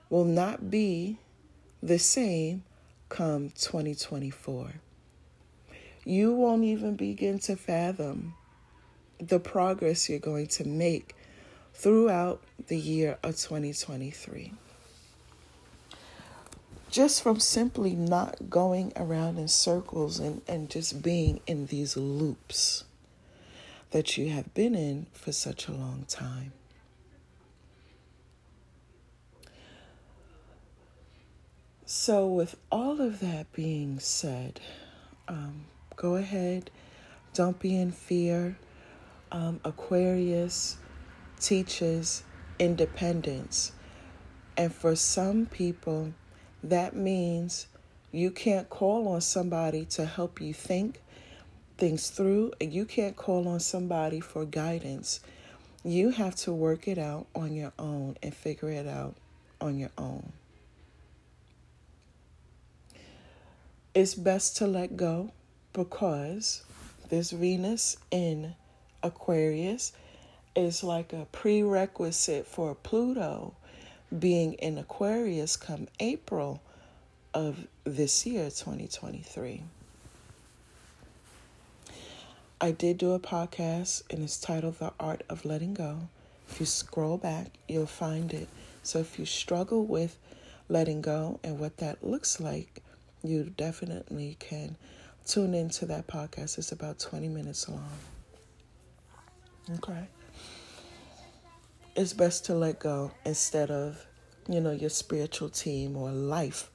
will 0.08 0.24
not 0.24 0.70
be 0.70 1.18
the 1.84 1.98
same 1.98 2.64
come 3.10 3.50
2024. 3.50 4.72
You 6.06 6.32
won't 6.32 6.64
even 6.64 6.96
begin 6.96 7.38
to 7.40 7.56
fathom 7.56 8.34
the 9.20 9.38
progress 9.38 10.08
you're 10.08 10.18
going 10.18 10.46
to 10.46 10.64
make 10.66 11.14
throughout 11.74 12.42
the 12.68 12.78
year 12.78 13.18
of 13.22 13.36
2023 13.36 14.52
just 16.90 17.22
from 17.24 17.40
simply 17.40 17.92
not 17.96 18.48
going 18.48 18.92
around 18.94 19.36
in 19.36 19.48
circles 19.48 20.20
and, 20.20 20.40
and 20.46 20.70
just 20.70 21.02
being 21.02 21.40
in 21.44 21.66
these 21.66 21.96
loops 21.96 22.84
that 23.90 24.16
you 24.16 24.30
have 24.30 24.54
been 24.54 24.76
in 24.76 25.04
for 25.12 25.32
such 25.32 25.66
a 25.66 25.72
long 25.72 26.04
time. 26.06 26.52
So, 31.86 32.26
with 32.26 32.56
all 32.72 33.02
of 33.02 33.20
that 33.20 33.52
being 33.52 33.98
said, 34.00 34.58
um, 35.28 35.66
go 35.96 36.16
ahead, 36.16 36.70
don't 37.34 37.58
be 37.58 37.76
in 37.78 37.92
fear. 37.92 38.56
Um, 39.30 39.60
Aquarius 39.66 40.78
teaches 41.38 42.22
independence. 42.58 43.72
And 44.56 44.74
for 44.74 44.96
some 44.96 45.44
people, 45.44 46.14
that 46.62 46.96
means 46.96 47.66
you 48.12 48.30
can't 48.30 48.70
call 48.70 49.06
on 49.08 49.20
somebody 49.20 49.84
to 49.86 50.06
help 50.06 50.40
you 50.40 50.54
think 50.54 51.02
things 51.76 52.08
through, 52.08 52.52
and 52.62 52.72
you 52.72 52.86
can't 52.86 53.14
call 53.14 53.46
on 53.46 53.60
somebody 53.60 54.20
for 54.20 54.46
guidance. 54.46 55.20
You 55.84 56.10
have 56.10 56.34
to 56.36 56.52
work 56.52 56.88
it 56.88 56.96
out 56.96 57.26
on 57.34 57.54
your 57.54 57.74
own 57.78 58.16
and 58.22 58.34
figure 58.34 58.70
it 58.70 58.86
out 58.86 59.16
on 59.60 59.78
your 59.78 59.90
own. 59.98 60.32
It's 63.94 64.16
best 64.16 64.56
to 64.56 64.66
let 64.66 64.96
go 64.96 65.30
because 65.72 66.64
this 67.10 67.30
Venus 67.30 67.96
in 68.10 68.56
Aquarius 69.04 69.92
is 70.56 70.82
like 70.82 71.12
a 71.12 71.28
prerequisite 71.30 72.44
for 72.44 72.74
Pluto 72.74 73.54
being 74.18 74.54
in 74.54 74.78
Aquarius 74.78 75.54
come 75.54 75.86
April 76.00 76.60
of 77.32 77.68
this 77.84 78.26
year, 78.26 78.46
2023. 78.46 79.62
I 82.60 82.70
did 82.72 82.98
do 82.98 83.12
a 83.12 83.20
podcast 83.20 84.02
and 84.10 84.24
it's 84.24 84.40
titled 84.40 84.80
The 84.80 84.92
Art 84.98 85.22
of 85.28 85.44
Letting 85.44 85.74
Go. 85.74 86.08
If 86.50 86.58
you 86.58 86.66
scroll 86.66 87.16
back, 87.16 87.46
you'll 87.68 87.86
find 87.86 88.34
it. 88.34 88.48
So 88.82 88.98
if 88.98 89.20
you 89.20 89.24
struggle 89.24 89.84
with 89.84 90.18
letting 90.68 91.00
go 91.00 91.38
and 91.44 91.60
what 91.60 91.76
that 91.76 92.02
looks 92.02 92.40
like, 92.40 92.80
you 93.24 93.52
definitely 93.56 94.36
can 94.38 94.76
tune 95.26 95.54
into 95.54 95.86
that 95.86 96.06
podcast. 96.06 96.58
It's 96.58 96.72
about 96.72 96.98
20 96.98 97.28
minutes 97.28 97.68
long. 97.68 97.88
Okay 99.76 100.06
it's 101.96 102.12
best 102.12 102.44
to 102.46 102.54
let 102.54 102.80
go 102.80 103.12
instead 103.24 103.70
of, 103.70 104.04
you 104.48 104.60
know, 104.60 104.72
your 104.72 104.90
spiritual 104.90 105.48
team 105.48 105.96
or 105.96 106.10
life 106.10 106.70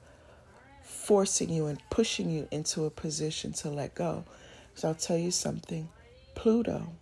forcing 0.82 1.50
you 1.50 1.66
and 1.66 1.80
pushing 1.90 2.30
you 2.30 2.48
into 2.50 2.84
a 2.84 2.90
position 2.90 3.52
to 3.52 3.68
let 3.68 3.94
go. 3.94 4.24
So 4.74 4.88
I'll 4.88 4.94
tell 4.94 5.18
you 5.18 5.30
something 5.30 5.88
Pluto 6.34 6.92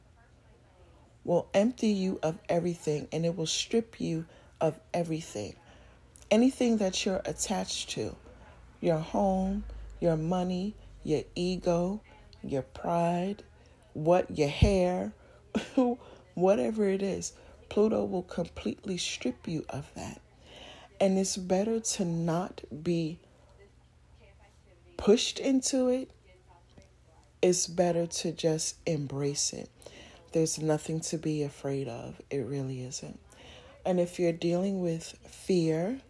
will 1.25 1.49
empty 1.55 1.89
you 1.89 2.19
of 2.23 2.39
everything 2.49 3.07
and 3.13 3.25
it 3.25 3.37
will 3.37 3.47
strip 3.47 4.01
you 4.01 4.27
of 4.61 4.79
everything. 4.93 5.55
Anything 6.31 6.79
that 6.79 7.07
you're 7.07 7.23
attached 7.25 7.91
to, 7.91 8.17
your 8.81 8.99
home, 8.99 9.65
your 10.01 10.17
money, 10.17 10.75
your 11.05 11.23
ego, 11.35 12.01
your 12.43 12.63
pride, 12.63 13.43
what 13.95 14.37
your 14.37 14.49
hair, 14.49 15.13
whatever 16.35 16.89
it 16.89 17.03
is 17.03 17.33
Pluto 17.69 18.05
will 18.05 18.23
completely 18.23 18.97
strip 18.97 19.47
you 19.47 19.65
of 19.69 19.93
that. 19.95 20.21
And 21.01 21.19
it's 21.19 21.37
better 21.37 21.81
to 21.81 22.05
not 22.05 22.63
be 22.83 23.19
pushed 24.97 25.39
into 25.39 25.89
it. 25.89 26.11
It's 27.41 27.67
better 27.67 28.07
to 28.07 28.33
just 28.33 28.77
embrace 28.87 29.53
it. 29.53 29.71
There's 30.33 30.59
nothing 30.59 31.01
to 31.03 31.19
be 31.19 31.43
afraid 31.43 31.89
of. 31.89 32.21
It 32.31 32.39
really 32.39 32.83
isn't. 32.83 33.21
And 33.87 34.01
if 34.01 34.19
you're 34.19 34.33
dealing 34.33 34.81
with 34.81 35.17
fear, 35.29 36.01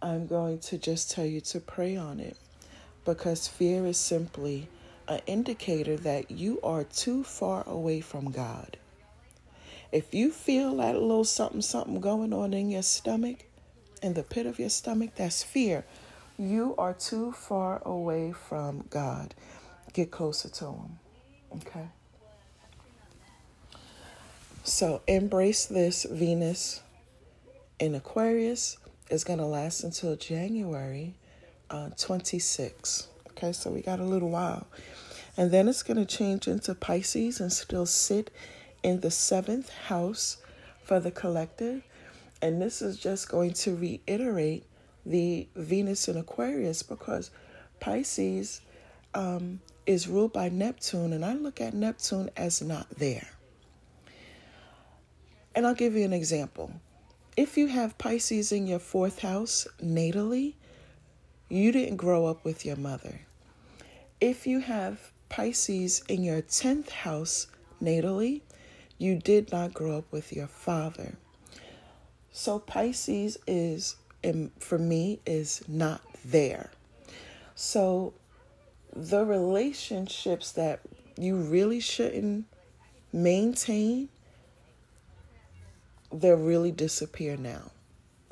I'm 0.00 0.26
going 0.26 0.60
to 0.60 0.78
just 0.78 1.10
tell 1.10 1.26
you 1.26 1.40
to 1.40 1.60
pray 1.60 1.96
on 1.96 2.20
it 2.20 2.36
because 3.04 3.48
fear 3.48 3.84
is 3.86 3.96
simply 3.96 4.68
an 5.08 5.20
indicator 5.26 5.96
that 5.96 6.30
you 6.30 6.60
are 6.62 6.84
too 6.84 7.24
far 7.24 7.66
away 7.66 8.00
from 8.00 8.30
God. 8.30 8.76
If 9.90 10.12
you 10.12 10.30
feel 10.30 10.76
that 10.76 10.94
little 10.94 11.24
something, 11.24 11.62
something 11.62 12.00
going 12.00 12.32
on 12.32 12.52
in 12.52 12.70
your 12.70 12.82
stomach, 12.82 13.46
in 14.02 14.14
the 14.14 14.22
pit 14.22 14.46
of 14.46 14.58
your 14.58 14.68
stomach, 14.68 15.10
that's 15.16 15.42
fear. 15.42 15.84
You 16.38 16.74
are 16.78 16.94
too 16.94 17.32
far 17.32 17.82
away 17.84 18.32
from 18.32 18.84
God. 18.90 19.34
Get 19.94 20.10
closer 20.10 20.48
to 20.50 20.66
Him. 20.66 20.98
Okay? 21.56 21.88
So 24.62 25.00
embrace 25.06 25.64
this 25.66 26.04
Venus 26.04 26.82
in 27.80 27.94
Aquarius 27.94 28.76
is 29.10 29.24
going 29.24 29.38
to 29.38 29.46
last 29.46 29.84
until 29.84 30.16
January 30.16 31.14
uh, 31.70 31.90
26. 31.96 33.08
Okay, 33.30 33.52
so 33.52 33.70
we 33.70 33.82
got 33.82 34.00
a 34.00 34.04
little 34.04 34.30
while. 34.30 34.66
And 35.36 35.50
then 35.50 35.68
it's 35.68 35.82
going 35.82 35.98
to 35.98 36.04
change 36.04 36.48
into 36.48 36.74
Pisces 36.74 37.40
and 37.40 37.52
still 37.52 37.86
sit 37.86 38.30
in 38.82 39.00
the 39.00 39.10
seventh 39.10 39.70
house 39.70 40.38
for 40.82 41.00
the 41.00 41.10
collective. 41.10 41.82
And 42.42 42.60
this 42.60 42.82
is 42.82 42.98
just 42.98 43.28
going 43.28 43.52
to 43.54 43.74
reiterate 43.76 44.64
the 45.06 45.48
Venus 45.54 46.08
in 46.08 46.16
Aquarius 46.16 46.82
because 46.82 47.30
Pisces 47.80 48.60
um, 49.14 49.60
is 49.86 50.08
ruled 50.08 50.32
by 50.32 50.48
Neptune, 50.48 51.12
and 51.12 51.24
I 51.24 51.34
look 51.34 51.60
at 51.60 51.74
Neptune 51.74 52.30
as 52.36 52.60
not 52.60 52.88
there. 52.90 53.28
And 55.54 55.66
I'll 55.66 55.74
give 55.74 55.94
you 55.94 56.04
an 56.04 56.12
example. 56.12 56.72
If 57.38 57.56
you 57.56 57.68
have 57.68 57.98
Pisces 57.98 58.50
in 58.50 58.66
your 58.66 58.80
fourth 58.80 59.20
house 59.20 59.68
natally, 59.80 60.54
you 61.48 61.70
didn't 61.70 61.94
grow 61.94 62.26
up 62.26 62.44
with 62.44 62.66
your 62.66 62.74
mother. 62.74 63.20
If 64.20 64.44
you 64.44 64.58
have 64.58 65.12
Pisces 65.28 66.02
in 66.08 66.24
your 66.24 66.42
10th 66.42 66.90
house 66.90 67.46
natally, 67.80 68.40
you 68.98 69.14
did 69.14 69.52
not 69.52 69.72
grow 69.72 69.98
up 69.98 70.10
with 70.10 70.32
your 70.32 70.48
father. 70.48 71.14
So 72.32 72.58
Pisces 72.58 73.38
is, 73.46 73.94
for 74.58 74.78
me, 74.78 75.20
is 75.24 75.62
not 75.68 76.00
there. 76.24 76.72
So 77.54 78.14
the 78.92 79.24
relationships 79.24 80.50
that 80.50 80.80
you 81.16 81.36
really 81.36 81.78
shouldn't 81.78 82.46
maintain 83.12 84.08
they'll 86.12 86.36
really 86.36 86.72
disappear 86.72 87.36
now 87.36 87.70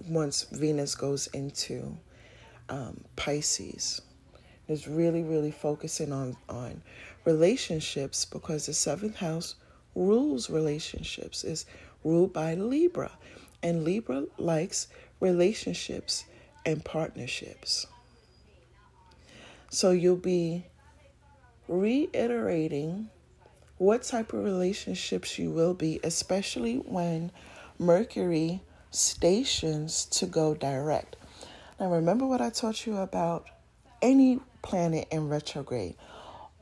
once 0.09 0.45
Venus 0.53 0.95
goes 0.95 1.27
into 1.29 1.97
um, 2.69 3.05
Pisces. 3.17 4.01
It's 4.69 4.89
really, 4.89 5.23
really 5.23 5.53
focusing 5.53 6.13
on, 6.13 6.37
on 6.49 6.83
relationships 7.25 8.25
because 8.25 8.67
the 8.67 8.75
seventh 8.75 9.17
house 9.17 9.55
rules 9.95 10.51
relationships, 10.51 11.45
is 11.45 11.67
ruled 12.05 12.33
by 12.33 12.55
Libra. 12.55 13.11
And 13.63 13.85
Libra 13.85 14.25
likes 14.39 14.89
relationships 15.21 16.25
and 16.65 16.85
partnerships. 16.85 17.87
So 19.71 19.91
you'll 19.91 20.17
be 20.17 20.67
reiterating 21.69 23.09
what 23.79 24.03
type 24.03 24.33
of 24.33 24.45
relationships 24.45 25.39
you 25.39 25.51
will 25.51 25.75
be, 25.75 26.01
especially 26.03 26.77
when 26.77 27.31
Mercury 27.79 28.63
stations 28.91 30.07
to 30.07 30.27
go 30.27 30.55
direct. 30.55 31.17
Now, 31.79 31.91
remember 31.91 32.27
what 32.27 32.41
I 32.41 32.51
taught 32.51 32.87
you 32.87 32.97
about 32.97 33.47
any 34.01 34.41
planet 34.63 35.09
in 35.11 35.29
retrograde. 35.29 35.97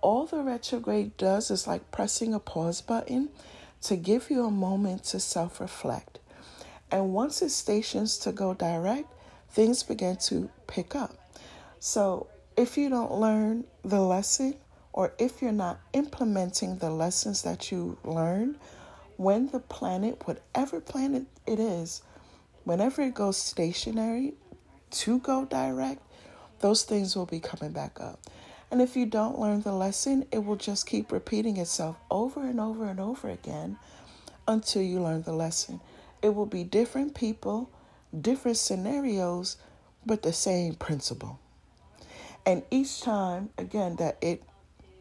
All 0.01 0.27
the 0.27 0.43
retrograde 0.43 1.17
does 1.17 1.51
is 1.51 1.67
like 1.67 1.91
pressing 1.91 2.35
a 2.35 2.41
pause 2.41 2.81
button 2.81 3.31
to 3.83 3.97
give 3.97 4.31
you 4.31 4.45
a 4.45 4.51
moment 4.51 5.05
to 5.05 5.21
self 5.21 5.61
reflect. 5.61 6.19
And 6.91 7.13
once 7.13 7.43
it 7.43 7.51
stations 7.51 8.19
to 8.19 8.33
go 8.33 8.55
direct, 8.55 9.09
things 9.51 9.83
begin 9.83 10.17
to 10.29 10.51
pick 10.67 10.95
up. 10.95 11.17
So, 11.79 12.29
if 12.57 12.77
you 12.77 12.89
don't 12.89 13.13
learn 13.13 13.65
the 13.85 14.01
lesson, 14.01 14.57
or 14.93 15.13
if 15.19 15.43
you're 15.43 15.53
not 15.53 15.81
implementing 15.93 16.79
the 16.79 16.91
lessons 16.91 17.43
that 17.43 17.73
you 17.73 17.99
learned, 18.05 18.59
when 19.17 19.49
the 19.49 19.61
planet, 19.61 20.23
whatever 20.27 20.81
planet 20.81 21.25
it 21.47 21.59
is, 21.59 22.03
whenever 22.65 23.03
it 23.03 23.15
goes 23.15 23.37
stationary 23.37 24.35
to 24.91 25.19
go 25.21 25.45
direct, 25.45 26.03
those 26.61 26.83
things 26.85 27.15
will 27.15 27.27
be 27.27 27.41
coming 27.41 27.73
back 27.73 28.01
up. 28.01 28.21
And 28.71 28.81
if 28.81 28.97
you 28.97 29.07
don't 29.07 29.39
learn 29.39 29.63
the 29.63 29.73
lesson, 29.73 30.27
it 30.33 30.45
will 30.45 30.57
just 30.57 30.87
keep 30.87 31.13
repeating 31.13 31.59
itself 31.59 31.97
over 32.11 32.41
and 32.41 32.59
over 32.59 32.87
and 32.87 32.99
over 32.99 33.29
again 33.29 33.77
until 34.49 34.83
you 34.83 35.01
learn 35.01 35.23
the 35.23 35.33
lesson. 35.33 35.81
It 36.23 36.35
will 36.35 36.47
be 36.47 36.65
different 36.65 37.15
people, 37.15 37.71
different 38.19 38.57
scenarios, 38.57 39.57
but 40.05 40.23
the 40.23 40.33
same 40.33 40.75
principle. 40.75 41.39
And 42.47 42.63
each 42.71 43.01
time, 43.01 43.51
again, 43.57 43.97
that 43.97 44.19
it 44.21 44.43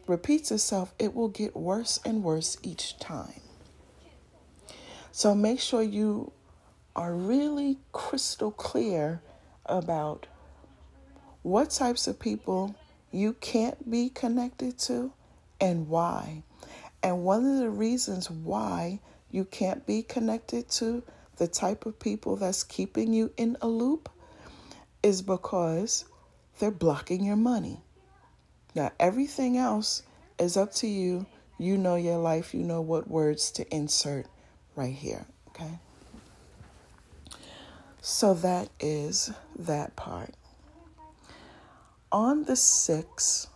repeats 0.06 0.50
itself, 0.50 0.94
it 0.98 1.14
will 1.14 1.28
get 1.28 1.56
worse 1.56 1.98
and 2.04 2.22
worse 2.22 2.56
each 2.62 2.98
time. 2.98 3.40
So 5.16 5.32
make 5.32 5.60
sure 5.60 5.80
you 5.80 6.32
are 6.96 7.14
really 7.14 7.78
crystal 7.92 8.50
clear 8.50 9.22
about 9.64 10.26
what 11.42 11.70
types 11.70 12.08
of 12.08 12.18
people 12.18 12.74
you 13.12 13.34
can't 13.34 13.88
be 13.88 14.08
connected 14.08 14.76
to 14.80 15.12
and 15.60 15.88
why. 15.88 16.42
And 17.00 17.22
one 17.22 17.46
of 17.46 17.58
the 17.58 17.70
reasons 17.70 18.28
why 18.28 18.98
you 19.30 19.44
can't 19.44 19.86
be 19.86 20.02
connected 20.02 20.68
to 20.70 21.04
the 21.36 21.46
type 21.46 21.86
of 21.86 22.00
people 22.00 22.34
that's 22.34 22.64
keeping 22.64 23.12
you 23.12 23.30
in 23.36 23.56
a 23.62 23.68
loop 23.68 24.08
is 25.04 25.22
because 25.22 26.06
they're 26.58 26.72
blocking 26.72 27.24
your 27.24 27.36
money. 27.36 27.80
Now, 28.74 28.90
everything 28.98 29.58
else 29.58 30.02
is 30.40 30.56
up 30.56 30.72
to 30.74 30.88
you. 30.88 31.26
You 31.56 31.78
know 31.78 31.94
your 31.94 32.18
life, 32.18 32.52
you 32.52 32.64
know 32.64 32.80
what 32.80 33.06
words 33.06 33.52
to 33.52 33.72
insert 33.72 34.26
right 34.76 34.94
here, 34.94 35.26
okay? 35.48 35.78
So 38.00 38.34
that 38.34 38.68
is 38.80 39.32
that 39.58 39.96
part. 39.96 40.34
On 42.12 42.44
the 42.44 42.52
6th, 42.52 43.48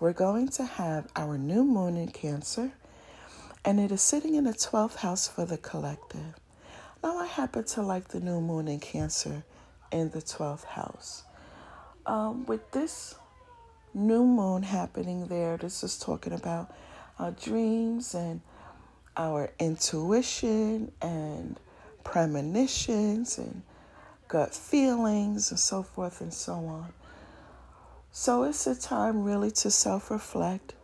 we're 0.00 0.12
going 0.12 0.48
to 0.48 0.64
have 0.64 1.08
our 1.14 1.38
new 1.38 1.64
moon 1.64 1.96
in 1.96 2.08
Cancer, 2.08 2.72
and 3.64 3.78
it 3.78 3.92
is 3.92 4.02
sitting 4.02 4.34
in 4.34 4.44
the 4.44 4.52
12th 4.52 4.96
house 4.96 5.28
for 5.28 5.44
the 5.44 5.56
collective. 5.56 6.34
Now, 7.02 7.18
I 7.18 7.26
happen 7.26 7.64
to 7.64 7.82
like 7.82 8.08
the 8.08 8.20
new 8.20 8.40
moon 8.40 8.68
in 8.68 8.80
Cancer 8.80 9.44
in 9.92 10.10
the 10.10 10.20
12th 10.20 10.64
house. 10.64 11.22
Um, 12.06 12.44
with 12.46 12.70
this 12.72 13.14
new 13.94 14.24
moon 14.24 14.64
happening 14.64 15.26
there, 15.28 15.56
this 15.56 15.84
is 15.84 15.98
talking 15.98 16.32
about 16.32 16.74
our 17.18 17.30
dreams 17.30 18.14
and 18.14 18.40
our 19.16 19.50
intuition 19.58 20.92
and 21.00 21.58
premonitions 22.04 23.38
and 23.38 23.62
gut 24.28 24.54
feelings 24.54 25.50
and 25.50 25.60
so 25.60 25.82
forth 25.82 26.20
and 26.20 26.32
so 26.32 26.54
on. 26.54 26.92
So 28.10 28.44
it's 28.44 28.66
a 28.66 28.74
time 28.74 29.24
really 29.24 29.50
to 29.52 29.70
self 29.70 30.10
reflect, 30.10 30.74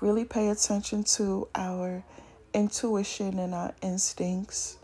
really 0.00 0.24
pay 0.24 0.48
attention 0.48 1.04
to 1.04 1.48
our 1.54 2.04
intuition 2.54 3.38
and 3.38 3.54
our 3.54 3.74
instincts, 3.82 4.78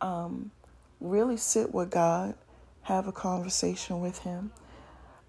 um, 0.00 0.50
really 1.00 1.36
sit 1.36 1.74
with 1.74 1.90
God, 1.90 2.34
have 2.82 3.06
a 3.06 3.12
conversation 3.12 4.00
with 4.00 4.18
Him. 4.20 4.50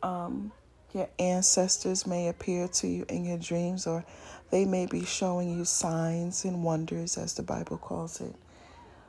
Um, 0.02 0.52
your 0.94 1.10
ancestors 1.20 2.06
may 2.06 2.28
appear 2.28 2.68
to 2.68 2.88
you 2.88 3.06
in 3.10 3.26
your 3.26 3.38
dreams, 3.38 3.88
or 3.88 4.06
they 4.52 4.66
may 4.66 4.86
be 4.88 5.06
showing 5.06 5.58
you 5.58 5.66
signs 5.66 6.46
and 6.46 6.64
wonders, 6.64 7.18
as 7.18 7.36
the 7.36 7.44
Bible 7.44 7.78
calls 7.78 8.22
it. 8.22 8.36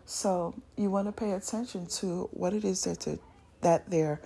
So 0.07 0.55
you 0.77 0.91
want 0.91 1.09
to 1.09 1.13
pay 1.13 1.33
attention 1.33 1.87
to 2.01 2.29
what 2.33 2.55
it 2.55 2.65
is 2.65 2.85
that, 2.85 3.01
to, 3.03 3.19
that 3.63 3.91
they're 3.91 4.21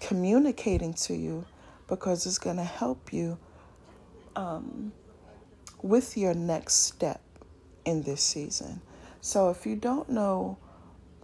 communicating 0.00 0.94
to 0.94 1.14
you 1.14 1.46
because 1.88 2.26
it's 2.26 2.38
going 2.38 2.56
to 2.58 2.64
help 2.64 3.12
you 3.12 3.38
um, 4.36 4.92
with 5.82 6.16
your 6.16 6.34
next 6.34 6.74
step 6.76 7.22
in 7.84 8.02
this 8.02 8.22
season. 8.22 8.82
So 9.20 9.50
if 9.50 9.66
you 9.66 9.76
don't 9.76 10.08
know 10.10 10.58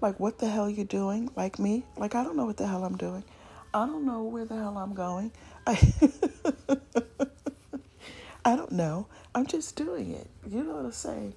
Like, 0.01 0.21
what 0.21 0.39
the 0.39 0.49
hell 0.49 0.71
you're 0.71 0.87
doing? 0.87 1.31
Like 1.37 1.59
me? 1.59 1.85
Like, 1.97 2.15
I 2.15 2.25
don't 2.25 2.37
know 2.37 2.47
what 2.47 2.57
the 2.59 2.67
hell 2.67 2.85
I'm 2.85 2.97
doing. 2.97 3.25
I 3.75 3.87
don't 3.87 4.07
know 4.07 4.25
where 4.25 4.45
the 4.45 4.57
hell 4.57 4.79
I'm 4.79 4.95
going. 4.95 5.33
I, 5.67 5.79
I 8.45 8.57
don't 8.57 8.73
know. 8.73 9.09
I'm 9.35 9.47
just 9.47 9.77
doing 9.77 10.13
it. 10.13 10.27
You 10.49 10.65
know 10.65 10.75
what 10.77 10.85
I'm 10.87 10.93
saying? 10.93 11.35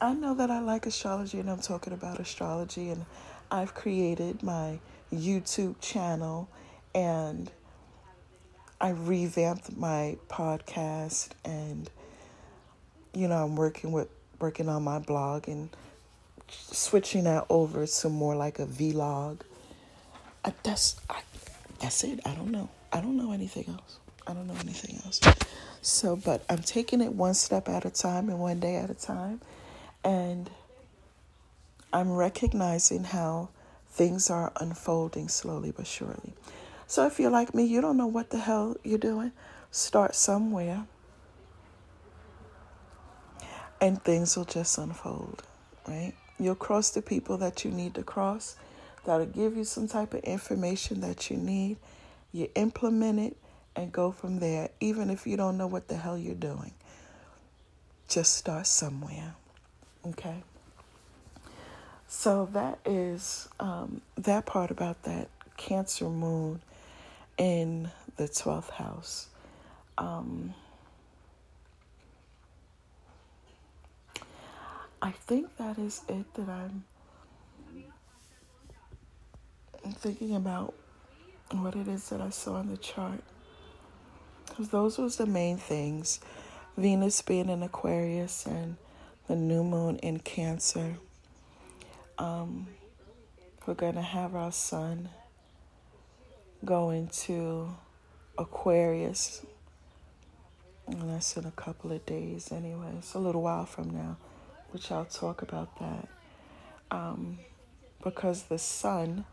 I 0.00 0.14
know 0.14 0.34
that 0.34 0.50
I 0.50 0.60
like 0.60 0.86
astrology 0.86 1.38
and 1.38 1.50
I'm 1.50 1.60
talking 1.60 1.92
about 1.92 2.18
astrology 2.18 2.90
and 2.90 3.04
I've 3.50 3.74
created 3.74 4.42
my 4.42 4.78
YouTube 5.12 5.76
channel 5.80 6.48
and 6.94 7.50
I 8.80 8.90
revamped 8.90 9.76
my 9.76 10.16
podcast 10.28 11.30
and 11.44 11.88
you 13.14 13.28
know, 13.28 13.36
I'm 13.44 13.54
working 13.56 13.92
with 13.92 14.08
working 14.40 14.68
on 14.68 14.82
my 14.82 14.98
blog 14.98 15.48
and 15.48 15.70
switching 16.48 17.24
that 17.24 17.46
over 17.48 17.86
to 17.86 18.08
more 18.08 18.34
like 18.34 18.58
a 18.58 18.66
vlog. 18.66 19.40
I, 20.44 20.52
that's 20.62 21.00
I, 21.08 21.20
that's 21.80 22.02
it. 22.04 22.20
I 22.26 22.34
don't 22.34 22.50
know. 22.50 22.68
I 22.92 23.00
don't 23.00 23.16
know 23.16 23.32
anything 23.32 23.66
else. 23.68 23.98
I 24.26 24.32
don't 24.32 24.46
know 24.46 24.56
anything 24.60 25.00
else. 25.04 25.20
So, 25.84 26.16
but 26.16 26.42
I'm 26.48 26.62
taking 26.62 27.02
it 27.02 27.12
one 27.12 27.34
step 27.34 27.68
at 27.68 27.84
a 27.84 27.90
time 27.90 28.30
and 28.30 28.40
one 28.40 28.58
day 28.58 28.76
at 28.76 28.88
a 28.88 28.94
time, 28.94 29.42
and 30.02 30.48
I'm 31.92 32.10
recognizing 32.10 33.04
how 33.04 33.50
things 33.90 34.30
are 34.30 34.50
unfolding 34.56 35.28
slowly 35.28 35.72
but 35.72 35.86
surely. 35.86 36.32
So 36.86 37.06
if 37.06 37.20
you're 37.20 37.30
like 37.30 37.54
me, 37.54 37.64
you 37.64 37.82
don't 37.82 37.98
know 37.98 38.06
what 38.06 38.30
the 38.30 38.38
hell 38.38 38.78
you're 38.82 38.96
doing, 38.96 39.32
start 39.70 40.14
somewhere 40.14 40.86
and 43.78 44.02
things 44.02 44.38
will 44.38 44.46
just 44.46 44.78
unfold, 44.78 45.42
right? 45.86 46.14
You'll 46.38 46.54
cross 46.54 46.88
the 46.92 47.02
people 47.02 47.36
that 47.36 47.62
you 47.62 47.70
need 47.70 47.94
to 47.96 48.02
cross 48.02 48.56
that'll 49.04 49.26
give 49.26 49.54
you 49.54 49.64
some 49.64 49.86
type 49.86 50.14
of 50.14 50.20
information 50.24 51.02
that 51.02 51.28
you 51.28 51.36
need. 51.36 51.76
You 52.32 52.48
implement 52.54 53.20
it 53.20 53.36
and 53.76 53.92
go 53.92 54.12
from 54.12 54.38
there, 54.38 54.70
even 54.80 55.10
if 55.10 55.26
you 55.26 55.36
don't 55.36 55.56
know 55.58 55.66
what 55.66 55.88
the 55.88 55.96
hell 55.96 56.16
you're 56.16 56.34
doing. 56.34 56.72
Just 58.08 58.36
start 58.36 58.66
somewhere, 58.66 59.34
okay? 60.06 60.42
So 62.06 62.48
that 62.52 62.78
is 62.84 63.48
um, 63.58 64.00
that 64.16 64.46
part 64.46 64.70
about 64.70 65.02
that 65.02 65.28
Cancer 65.56 66.08
moon 66.08 66.60
in 67.38 67.90
the 68.16 68.24
12th 68.24 68.70
house. 68.70 69.28
Um, 69.98 70.54
I 75.04 75.10
think 75.10 75.56
that 75.58 75.78
is 75.78 76.00
it 76.08 76.32
that 76.34 76.48
I'm, 76.48 76.84
thinking 79.98 80.34
about 80.34 80.74
what 81.50 81.76
it 81.76 81.86
is 81.88 82.08
that 82.08 82.20
I 82.20 82.30
saw 82.30 82.60
in 82.60 82.70
the 82.70 82.78
chart. 82.78 83.20
Because 84.54 84.68
those 84.68 84.98
was 84.98 85.16
the 85.16 85.26
main 85.26 85.56
things. 85.56 86.20
Venus 86.76 87.20
being 87.22 87.48
in 87.48 87.64
Aquarius 87.64 88.46
and 88.46 88.76
the 89.26 89.34
new 89.34 89.64
moon 89.64 89.96
in 89.96 90.20
Cancer. 90.20 90.94
Um, 92.18 92.68
we're 93.66 93.74
going 93.74 93.96
to 93.96 94.02
have 94.02 94.36
our 94.36 94.52
sun 94.52 95.08
go 96.64 96.90
into 96.90 97.68
Aquarius. 98.38 99.44
And 100.86 101.10
that's 101.10 101.36
in 101.36 101.46
a 101.46 101.50
couple 101.50 101.90
of 101.90 102.06
days 102.06 102.52
anyway. 102.52 102.92
It's 102.98 103.14
a 103.14 103.18
little 103.18 103.42
while 103.42 103.66
from 103.66 103.90
now, 103.90 104.18
which 104.70 104.92
I'll 104.92 105.04
talk 105.04 105.42
about 105.42 105.76
that. 105.80 106.08
Um, 106.92 107.38
because 108.04 108.44
the 108.44 108.58
sun 108.60 109.24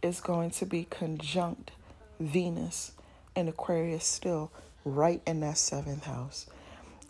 is 0.00 0.20
going 0.20 0.52
to 0.52 0.64
be 0.64 0.84
conjunct 0.84 1.72
Venus 2.18 2.92
in 3.36 3.46
Aquarius 3.48 4.06
still, 4.06 4.50
right 4.84 5.22
in 5.26 5.40
that 5.40 5.58
seventh 5.58 6.04
house. 6.04 6.46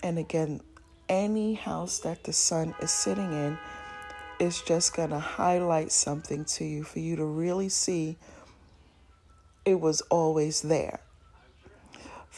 And 0.02 0.18
again, 0.18 0.60
any 1.08 1.54
house 1.54 1.98
that 2.00 2.24
the 2.24 2.32
sun 2.32 2.74
is 2.80 2.90
sitting 2.90 3.32
in 3.32 3.58
is 4.38 4.62
just 4.62 4.96
going 4.96 5.10
to 5.10 5.18
highlight 5.18 5.92
something 5.92 6.44
to 6.44 6.64
you 6.64 6.82
for 6.82 6.98
you 6.98 7.16
to 7.16 7.24
really 7.24 7.68
see 7.68 8.16
it 9.64 9.80
was 9.80 10.00
always 10.02 10.62
there. 10.62 11.00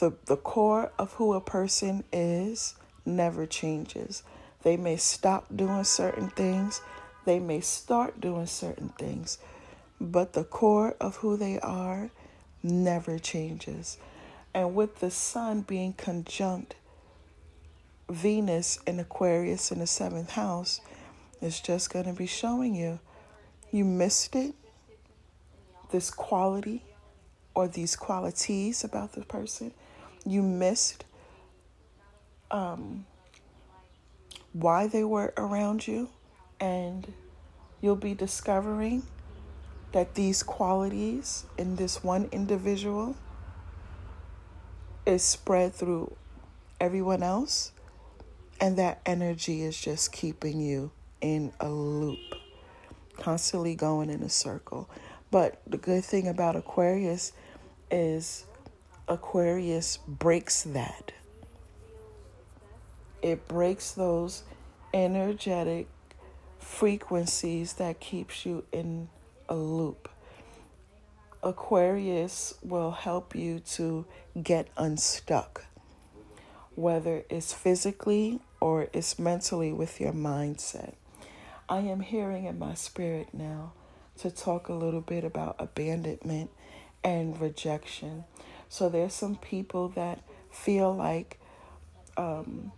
The, 0.01 0.13
the 0.27 0.37
core 0.37 0.91
of 0.99 1.13
who 1.15 1.35
a 1.35 1.41
person 1.41 2.03
is 2.13 2.75
never 3.07 3.47
changes. 3.47 4.23
They 4.63 4.77
may 4.77 4.97
stop 4.97 5.47
doing 5.55 5.85
certain 5.85 6.31
things, 6.31 6.81
they 7.25 7.39
may 7.39 7.61
start 7.61 8.21
doing 8.21 8.47
certain 8.47 8.89
things, 8.91 9.39
but 10.01 10.33
the 10.33 10.45
core 10.45 10.97
of 11.01 11.17
who 11.17 11.37
they 11.37 11.61
are 11.61 12.11
never 12.63 13.19
changes. 13.19 13.99
And 14.55 14.75
with 14.75 15.01
the 15.01 15.11
sun 15.11 15.63
being 15.63 15.95
conjunct 15.95 16.77
Venus 18.11 18.79
in 18.87 19.01
Aquarius 19.01 19.73
in 19.73 19.79
the 19.79 19.87
seventh 19.87 20.31
house, 20.31 20.81
it's 21.41 21.61
just 21.61 21.93
going 21.93 22.05
to 22.05 22.13
be 22.13 22.27
showing 22.27 22.75
you 22.75 23.01
you 23.73 23.87
missed 23.87 24.37
it, 24.37 24.55
this 25.91 26.11
quality 26.11 26.85
or 27.55 27.67
these 27.67 27.97
qualities 27.97 28.85
about 28.85 29.13
the 29.13 29.23
person. 29.23 29.73
You 30.27 30.43
missed 30.43 31.05
um, 32.51 33.07
why 34.53 34.87
they 34.87 35.05
were 35.05 35.33
around 35.39 35.89
you, 35.89 36.11
and 36.61 37.13
you'll 37.81 37.97
be 37.97 38.15
discovering 38.15 39.05
that 39.93 40.15
these 40.15 40.43
qualities 40.43 41.45
in 41.57 41.77
this 41.77 42.05
one 42.05 42.29
individual 42.31 43.17
is 45.07 45.23
spread 45.23 45.75
through 45.75 46.15
everyone 46.81 47.23
else, 47.23 47.73
and 48.61 48.77
that 48.79 49.01
energy 49.05 49.63
is 49.63 49.81
just 49.81 50.13
keeping 50.13 50.61
you 50.61 50.91
in 51.21 51.53
a 51.61 51.69
loop, 51.69 52.37
constantly 53.19 53.75
going 53.75 54.11
in 54.11 54.23
a 54.23 54.29
circle. 54.29 54.89
But 55.31 55.61
the 55.67 55.79
good 55.79 56.05
thing 56.05 56.29
about 56.29 56.57
Aquarius 56.57 57.33
is 57.91 58.45
Aquarius 59.09 59.99
breaks 60.07 60.63
that. 60.63 61.13
It 63.23 63.49
breaks 63.49 63.93
those 63.93 64.43
energetic 64.93 65.89
frequencies 66.59 67.75
that 67.75 68.01
keeps 68.01 68.45
you 68.45 68.65
in 68.73 69.09
a 69.49 69.55
loop. 69.55 70.09
Aquarius 71.43 72.55
will 72.63 72.93
help 72.93 73.35
you 73.35 73.59
to 73.61 74.07
get 74.41 74.69
unstuck, 74.77 75.65
whether 76.75 77.25
it's 77.29 77.53
physically 77.53 78.41
or 78.61 78.89
it's 78.93 79.19
mentally 79.19 79.73
with 79.73 80.01
your 80.01 80.13
mindset. 80.13 80.95
I 81.69 81.79
am 81.79 82.01
hearing 82.01 82.45
in 82.45 82.59
my 82.59 82.75
spirit 82.75 83.29
now 83.33 83.73
to 84.19 84.31
talk 84.31 84.69
a 84.69 84.75
little 84.75 85.01
bit 85.01 85.25
about 85.25 85.57
abandonment 85.59 86.51
and 87.03 87.41
rejection. 87.41 88.25
So 88.69 88.89
there's 88.89 89.15
some 89.15 89.37
people 89.37 89.89
that 89.91 90.23
feel 90.51 90.95
like 90.95 91.41
um, 92.17 92.73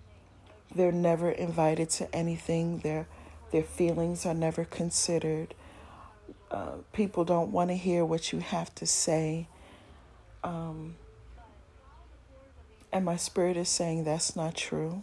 they're 0.74 0.92
never 0.92 1.30
invited 1.30 1.90
to 1.90 2.14
anything. 2.14 2.78
Their 2.78 3.06
their 3.52 3.62
feelings 3.62 4.26
are 4.26 4.34
never 4.34 4.64
considered. 4.64 5.54
People 6.92 7.24
don't 7.24 7.50
want 7.52 7.70
to 7.70 7.76
hear 7.76 8.04
what 8.04 8.32
you 8.32 8.40
have 8.40 8.74
to 8.76 8.86
say. 8.86 9.48
Um, 10.42 10.96
and 12.92 13.04
my 13.04 13.16
spirit 13.16 13.56
is 13.56 13.68
saying 13.68 14.04
that's 14.04 14.36
not 14.36 14.54
true. 14.54 15.02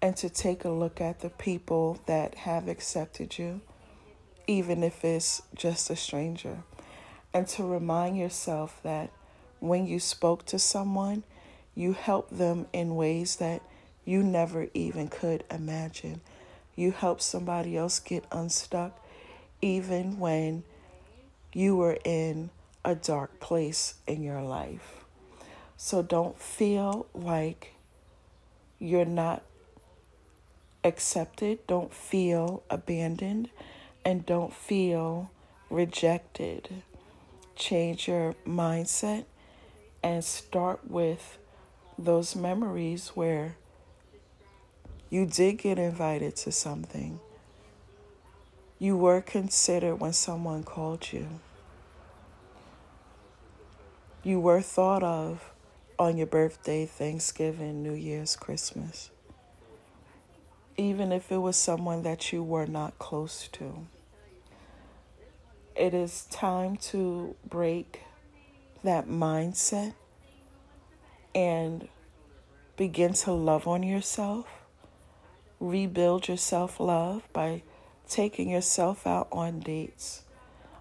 And 0.00 0.16
to 0.16 0.28
take 0.28 0.64
a 0.64 0.70
look 0.70 1.00
at 1.00 1.20
the 1.20 1.30
people 1.30 2.00
that 2.06 2.34
have 2.34 2.66
accepted 2.66 3.38
you, 3.38 3.60
even 4.46 4.82
if 4.82 5.04
it's 5.04 5.42
just 5.54 5.90
a 5.90 5.96
stranger 5.96 6.64
and 7.34 7.46
to 7.48 7.64
remind 7.64 8.16
yourself 8.16 8.80
that 8.82 9.10
when 9.60 9.86
you 9.86 9.98
spoke 9.98 10.44
to 10.46 10.58
someone, 10.58 11.22
you 11.74 11.92
helped 11.92 12.36
them 12.36 12.66
in 12.72 12.96
ways 12.96 13.36
that 13.36 13.62
you 14.04 14.22
never 14.22 14.68
even 14.74 15.08
could 15.08 15.44
imagine. 15.50 16.20
You 16.74 16.90
helped 16.90 17.22
somebody 17.22 17.76
else 17.76 18.00
get 18.00 18.24
unstuck 18.32 18.98
even 19.62 20.18
when 20.18 20.64
you 21.54 21.76
were 21.76 21.98
in 22.04 22.50
a 22.84 22.94
dark 22.94 23.40
place 23.40 23.94
in 24.06 24.22
your 24.22 24.42
life. 24.42 25.04
So 25.76 26.02
don't 26.02 26.38
feel 26.38 27.06
like 27.14 27.74
you're 28.78 29.04
not 29.04 29.42
accepted, 30.84 31.66
don't 31.66 31.94
feel 31.94 32.62
abandoned, 32.68 33.48
and 34.04 34.26
don't 34.26 34.52
feel 34.52 35.30
rejected 35.70 36.82
change 37.62 38.08
your 38.08 38.34
mindset 38.46 39.24
and 40.02 40.24
start 40.24 40.80
with 40.90 41.38
those 41.98 42.34
memories 42.34 43.08
where 43.14 43.56
you 45.10 45.26
did 45.26 45.58
get 45.58 45.78
invited 45.78 46.34
to 46.34 46.50
something. 46.50 47.20
You 48.82 48.96
were 48.96 49.20
considered 49.20 50.00
when 50.00 50.12
someone 50.12 50.64
called 50.64 51.12
you. 51.12 51.28
You 54.24 54.40
were 54.40 54.60
thought 54.60 55.04
of 55.04 55.52
on 56.00 56.16
your 56.16 56.26
birthday, 56.26 56.84
Thanksgiving, 56.86 57.84
New 57.84 57.92
Year's, 57.92 58.34
Christmas. 58.34 59.12
Even 60.76 61.12
if 61.12 61.30
it 61.30 61.36
was 61.36 61.56
someone 61.56 62.02
that 62.02 62.32
you 62.32 62.42
were 62.42 62.66
not 62.66 62.98
close 62.98 63.46
to. 63.52 63.86
It 65.76 65.94
is 65.94 66.24
time 66.24 66.76
to 66.78 67.36
break 67.48 68.00
that 68.82 69.06
mindset 69.06 69.94
and 71.36 71.86
begin 72.76 73.12
to 73.12 73.30
love 73.30 73.68
on 73.68 73.84
yourself. 73.84 74.48
Rebuild 75.60 76.26
your 76.26 76.36
self 76.36 76.80
love 76.80 77.22
by 77.32 77.62
taking 78.12 78.50
yourself 78.50 79.06
out 79.06 79.26
on 79.32 79.58
dates, 79.58 80.22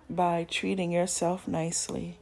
by 0.09 0.45
treating 0.49 0.91
yourself 0.91 1.47
nicely, 1.47 2.17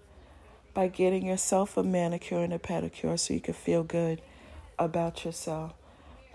by 0.76 0.88
getting 0.88 1.26
yourself 1.26 1.76
a 1.78 1.84
manicure 1.84 2.44
and 2.44 2.54
a 2.54 2.60
pedicure 2.60 3.18
so 3.18 3.34
you 3.34 3.40
can 3.40 3.56
feel 3.56 3.82
good 3.82 4.22
about 4.78 5.26
yourself, 5.26 5.74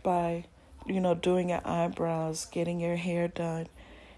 by, 0.02 0.44
you 0.86 1.00
know, 1.00 1.14
doing 1.14 1.50
your 1.50 1.60
eyebrows, 1.64 2.46
getting 2.46 2.80
your 2.80 2.96
hair 2.96 3.28
done, 3.28 3.68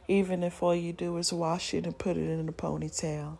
even 0.08 0.42
if 0.42 0.62
all 0.62 0.74
you 0.74 0.94
do 0.94 1.14
is 1.18 1.34
wash 1.34 1.74
it 1.74 1.84
and 1.84 1.98
put 1.98 2.16
it 2.16 2.26
in 2.26 2.48
a 2.48 2.52
ponytail. 2.52 3.36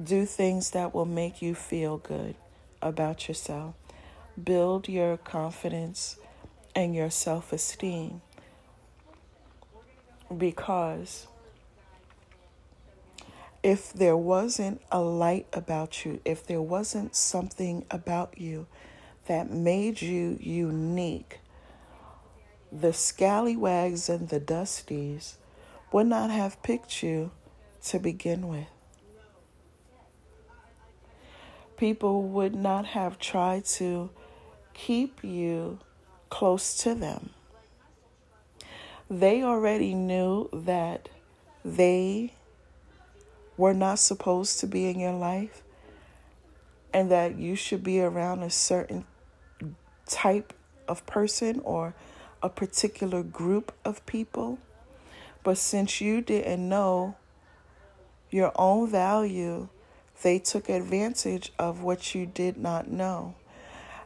Do 0.00 0.26
things 0.26 0.72
that 0.72 0.94
will 0.94 1.06
make 1.06 1.40
you 1.40 1.54
feel 1.54 1.96
good 1.96 2.34
about 2.82 3.28
yourself. 3.28 3.74
Build 4.42 4.90
your 4.90 5.16
confidence 5.16 6.18
and 6.76 6.94
your 6.94 7.08
self 7.08 7.50
esteem 7.50 8.20
because 10.36 11.26
if 13.62 13.92
there 13.92 14.16
wasn't 14.16 14.80
a 14.92 15.00
light 15.00 15.46
about 15.52 16.04
you, 16.04 16.20
if 16.24 16.46
there 16.46 16.62
wasn't 16.62 17.16
something 17.16 17.84
about 17.90 18.38
you 18.38 18.66
that 19.26 19.50
made 19.50 20.02
you 20.02 20.36
unique, 20.40 21.38
the 22.70 22.92
scallywags 22.92 24.08
and 24.08 24.28
the 24.28 24.40
dusties 24.40 25.34
would 25.92 26.06
not 26.06 26.30
have 26.30 26.62
picked 26.62 27.02
you 27.02 27.30
to 27.84 27.98
begin 27.98 28.48
with. 28.48 28.66
People 31.76 32.22
would 32.22 32.54
not 32.54 32.86
have 32.86 33.18
tried 33.18 33.64
to 33.64 34.10
keep 34.74 35.22
you 35.22 35.78
close 36.30 36.76
to 36.78 36.94
them. 36.94 37.30
They 39.10 39.42
already 39.42 39.92
knew 39.92 40.48
that 40.52 41.10
they 41.62 42.32
were 43.58 43.74
not 43.74 43.98
supposed 43.98 44.60
to 44.60 44.66
be 44.66 44.88
in 44.88 44.98
your 44.98 45.12
life 45.12 45.62
and 46.92 47.10
that 47.10 47.36
you 47.36 47.54
should 47.54 47.84
be 47.84 48.00
around 48.00 48.42
a 48.42 48.50
certain 48.50 49.04
type 50.06 50.54
of 50.88 51.04
person 51.04 51.60
or 51.64 51.94
a 52.42 52.48
particular 52.48 53.22
group 53.22 53.72
of 53.84 54.04
people. 54.06 54.58
But 55.42 55.58
since 55.58 56.00
you 56.00 56.22
didn't 56.22 56.66
know 56.66 57.16
your 58.30 58.52
own 58.56 58.88
value, 58.90 59.68
they 60.22 60.38
took 60.38 60.70
advantage 60.70 61.52
of 61.58 61.82
what 61.82 62.14
you 62.14 62.24
did 62.24 62.56
not 62.56 62.88
know. 62.88 63.34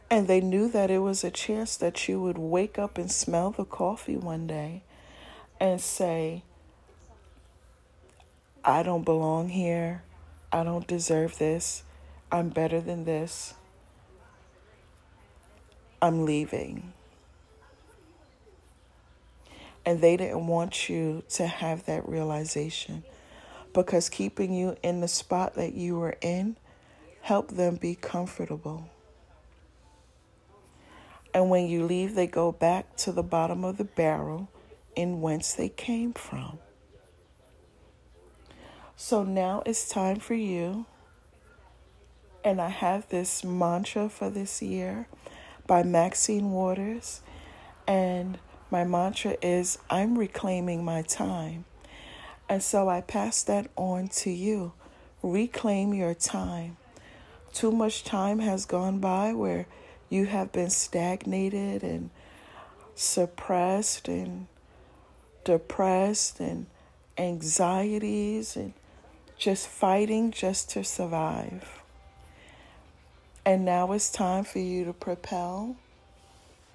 And 0.09 0.27
they 0.27 0.41
knew 0.41 0.67
that 0.69 0.91
it 0.91 0.99
was 0.99 1.23
a 1.23 1.31
chance 1.31 1.77
that 1.77 2.09
you 2.09 2.21
would 2.21 2.37
wake 2.37 2.77
up 2.77 2.97
and 2.97 3.09
smell 3.09 3.51
the 3.51 3.63
coffee 3.63 4.17
one 4.17 4.45
day 4.45 4.83
and 5.59 5.79
say, 5.81 6.43
I 8.63 8.83
don't 8.83 9.03
belong 9.03 9.49
here. 9.49 10.03
I 10.51 10.63
don't 10.63 10.87
deserve 10.87 11.37
this. 11.37 11.83
I'm 12.31 12.49
better 12.49 12.81
than 12.81 13.05
this. 13.05 13.53
I'm 16.01 16.25
leaving. 16.25 16.93
And 19.85 20.01
they 20.01 20.17
didn't 20.17 20.47
want 20.47 20.89
you 20.89 21.23
to 21.29 21.47
have 21.47 21.85
that 21.85 22.07
realization 22.07 23.03
because 23.73 24.09
keeping 24.09 24.53
you 24.53 24.77
in 24.83 25.01
the 25.01 25.07
spot 25.07 25.55
that 25.55 25.73
you 25.73 25.97
were 25.97 26.17
in 26.21 26.57
helped 27.21 27.55
them 27.55 27.75
be 27.75 27.95
comfortable. 27.95 28.89
And 31.33 31.49
when 31.49 31.67
you 31.67 31.85
leave, 31.85 32.15
they 32.15 32.27
go 32.27 32.51
back 32.51 32.95
to 32.97 33.11
the 33.11 33.23
bottom 33.23 33.63
of 33.63 33.77
the 33.77 33.83
barrel 33.83 34.49
in 34.95 35.21
whence 35.21 35.53
they 35.53 35.69
came 35.69 36.13
from. 36.13 36.59
So 38.95 39.23
now 39.23 39.63
it's 39.65 39.87
time 39.87 40.19
for 40.19 40.33
you. 40.33 40.85
And 42.43 42.59
I 42.59 42.67
have 42.67 43.07
this 43.07 43.43
mantra 43.43 44.09
for 44.09 44.29
this 44.29 44.61
year 44.61 45.07
by 45.65 45.83
Maxine 45.83 46.51
Waters. 46.51 47.21
And 47.87 48.39
my 48.69 48.83
mantra 48.83 49.37
is 49.41 49.77
I'm 49.89 50.17
reclaiming 50.17 50.83
my 50.83 51.01
time. 51.01 51.63
And 52.49 52.61
so 52.61 52.89
I 52.89 53.01
pass 53.01 53.41
that 53.43 53.69
on 53.77 54.09
to 54.09 54.31
you. 54.31 54.73
Reclaim 55.23 55.93
your 55.93 56.13
time. 56.13 56.75
Too 57.53 57.71
much 57.71 58.03
time 58.03 58.39
has 58.39 58.65
gone 58.65 58.99
by 58.99 59.33
where 59.33 59.65
you 60.09 60.25
have 60.25 60.51
been 60.51 60.69
stagnated 60.69 61.83
and 61.83 62.09
suppressed 62.95 64.09
and 64.09 64.47
depressed 65.43 66.39
and 66.39 66.65
anxieties 67.17 68.55
and 68.55 68.73
just 69.37 69.67
fighting 69.67 70.31
just 70.31 70.69
to 70.71 70.83
survive. 70.83 71.81
And 73.45 73.65
now 73.65 73.91
it's 73.93 74.11
time 74.11 74.43
for 74.43 74.59
you 74.59 74.85
to 74.85 74.93
propel 74.93 75.75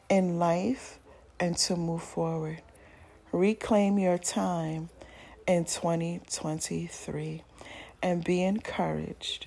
in 0.09 0.39
life 0.39 0.99
and 1.39 1.57
to 1.59 1.77
move 1.77 2.03
forward. 2.03 2.63
Reclaim 3.33 3.99
your 3.99 4.19
time 4.19 4.89
in 5.47 5.65
2023 5.65 7.43
and 8.03 8.25
be 8.25 8.43
encouraged. 8.43 9.47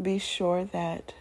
Be 0.00 0.18
sure 0.18 0.64
that 0.64 1.14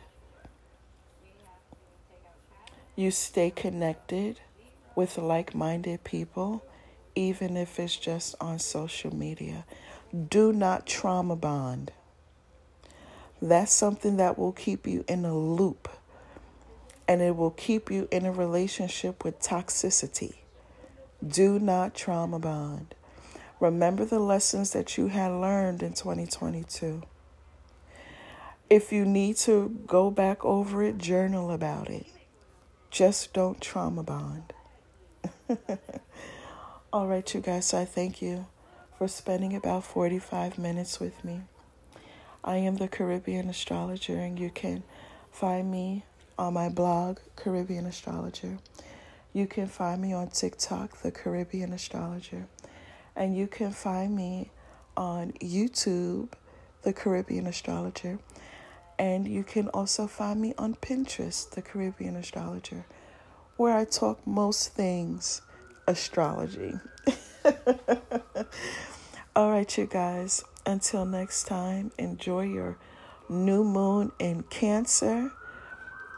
you 2.96 3.12
stay 3.12 3.52
connected 3.52 4.40
with 4.96 5.18
like 5.18 5.54
minded 5.54 6.04
people, 6.04 6.64
even 7.16 7.58
if 7.58 7.80
it's 7.80 7.96
just 7.96 8.36
on 8.40 8.60
social 8.60 9.16
media. 9.16 9.66
Do 10.30 10.54
not 10.54 10.86
trauma 10.86 11.36
bond. 11.36 11.92
That's 13.42 13.72
something 13.72 14.18
that 14.18 14.38
will 14.38 14.52
keep 14.52 14.86
you 14.88 15.04
in 15.08 15.26
a 15.26 15.38
loop 15.38 15.90
and 17.08 17.22
it 17.22 17.36
will 17.36 17.52
keep 17.52 17.92
you 17.92 18.08
in 18.12 18.26
a 18.26 18.32
relationship 18.32 19.24
with 19.24 19.40
toxicity. 19.40 20.36
Do 21.26 21.60
not 21.60 21.94
trauma 21.94 22.40
bond. 22.40 22.96
Remember 23.60 24.06
the 24.06 24.20
lessons 24.20 24.72
that 24.72 24.98
you 24.98 25.08
had 25.08 25.30
learned 25.30 25.82
in 25.82 25.94
2022. 25.94 27.04
If 28.70 28.92
you 28.92 29.06
need 29.06 29.38
to 29.38 29.80
go 29.86 30.10
back 30.10 30.44
over 30.44 30.84
it, 30.84 30.98
journal 30.98 31.52
about 31.52 31.90
it. 31.90 32.08
Just 32.90 33.34
don't 33.34 33.62
trauma 33.62 34.04
bond. 34.04 34.54
All 36.96 37.08
right, 37.08 37.34
you 37.34 37.42
guys, 37.42 37.66
so 37.66 37.80
I 37.80 37.84
thank 37.84 38.22
you 38.22 38.46
for 38.98 39.10
spending 39.10 39.54
about 39.54 39.84
45 39.84 40.58
minutes 40.58 40.98
with 40.98 41.26
me. 41.26 41.42
I 42.42 42.56
am 42.56 42.78
the 42.78 42.88
Caribbean 42.88 43.50
astrologer, 43.50 44.18
and 44.18 44.40
you 44.40 44.50
can 44.50 44.82
find 45.30 45.70
me 45.70 46.06
on 46.40 46.54
my 46.54 46.70
blog, 46.70 47.18
Caribbean 47.36 47.86
Astrologer. 47.86 48.60
You 49.34 49.46
can 49.46 49.68
find 49.68 50.02
me 50.02 50.14
on 50.14 50.30
TikTok, 50.30 51.02
The 51.02 51.12
Caribbean 51.12 51.74
Astrologer. 51.74 52.48
And 53.14 53.36
you 53.36 53.48
can 53.48 53.72
find 53.74 54.16
me 54.16 54.52
on 54.96 55.34
YouTube, 55.42 56.30
The 56.84 56.94
Caribbean 56.94 57.46
Astrologer. 57.46 58.20
And 58.98 59.28
you 59.28 59.44
can 59.44 59.68
also 59.68 60.08
find 60.08 60.40
me 60.40 60.54
on 60.58 60.76
Pinterest, 60.76 61.50
The 61.50 61.62
Caribbean 61.62 62.16
Astrologer, 62.16 62.86
where 63.58 63.76
I 63.76 63.84
talk 63.84 64.26
most 64.26 64.74
things 64.74 65.42
astrology. 65.88 66.74
All 69.36 69.52
right, 69.52 69.78
you 69.78 69.86
guys. 69.86 70.44
Until 70.66 71.06
next 71.06 71.44
time, 71.44 71.92
enjoy 71.98 72.44
your 72.44 72.78
new 73.30 73.64
moon 73.64 74.12
in 74.20 74.44
Cancer. 74.44 75.32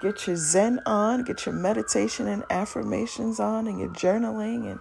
Get 0.01 0.27
your 0.27 0.35
Zen 0.35 0.79
on, 0.85 1.23
get 1.23 1.45
your 1.45 1.55
meditation 1.55 2.27
and 2.27 2.43
affirmations 2.49 3.39
on, 3.39 3.67
and 3.67 3.79
your 3.79 3.89
journaling, 3.89 4.69
and 4.69 4.79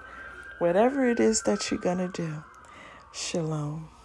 whatever 0.58 1.08
it 1.08 1.18
is 1.18 1.42
that 1.42 1.70
you're 1.70 1.80
going 1.80 1.98
to 1.98 2.08
do. 2.08 2.44
Shalom. 3.12 3.95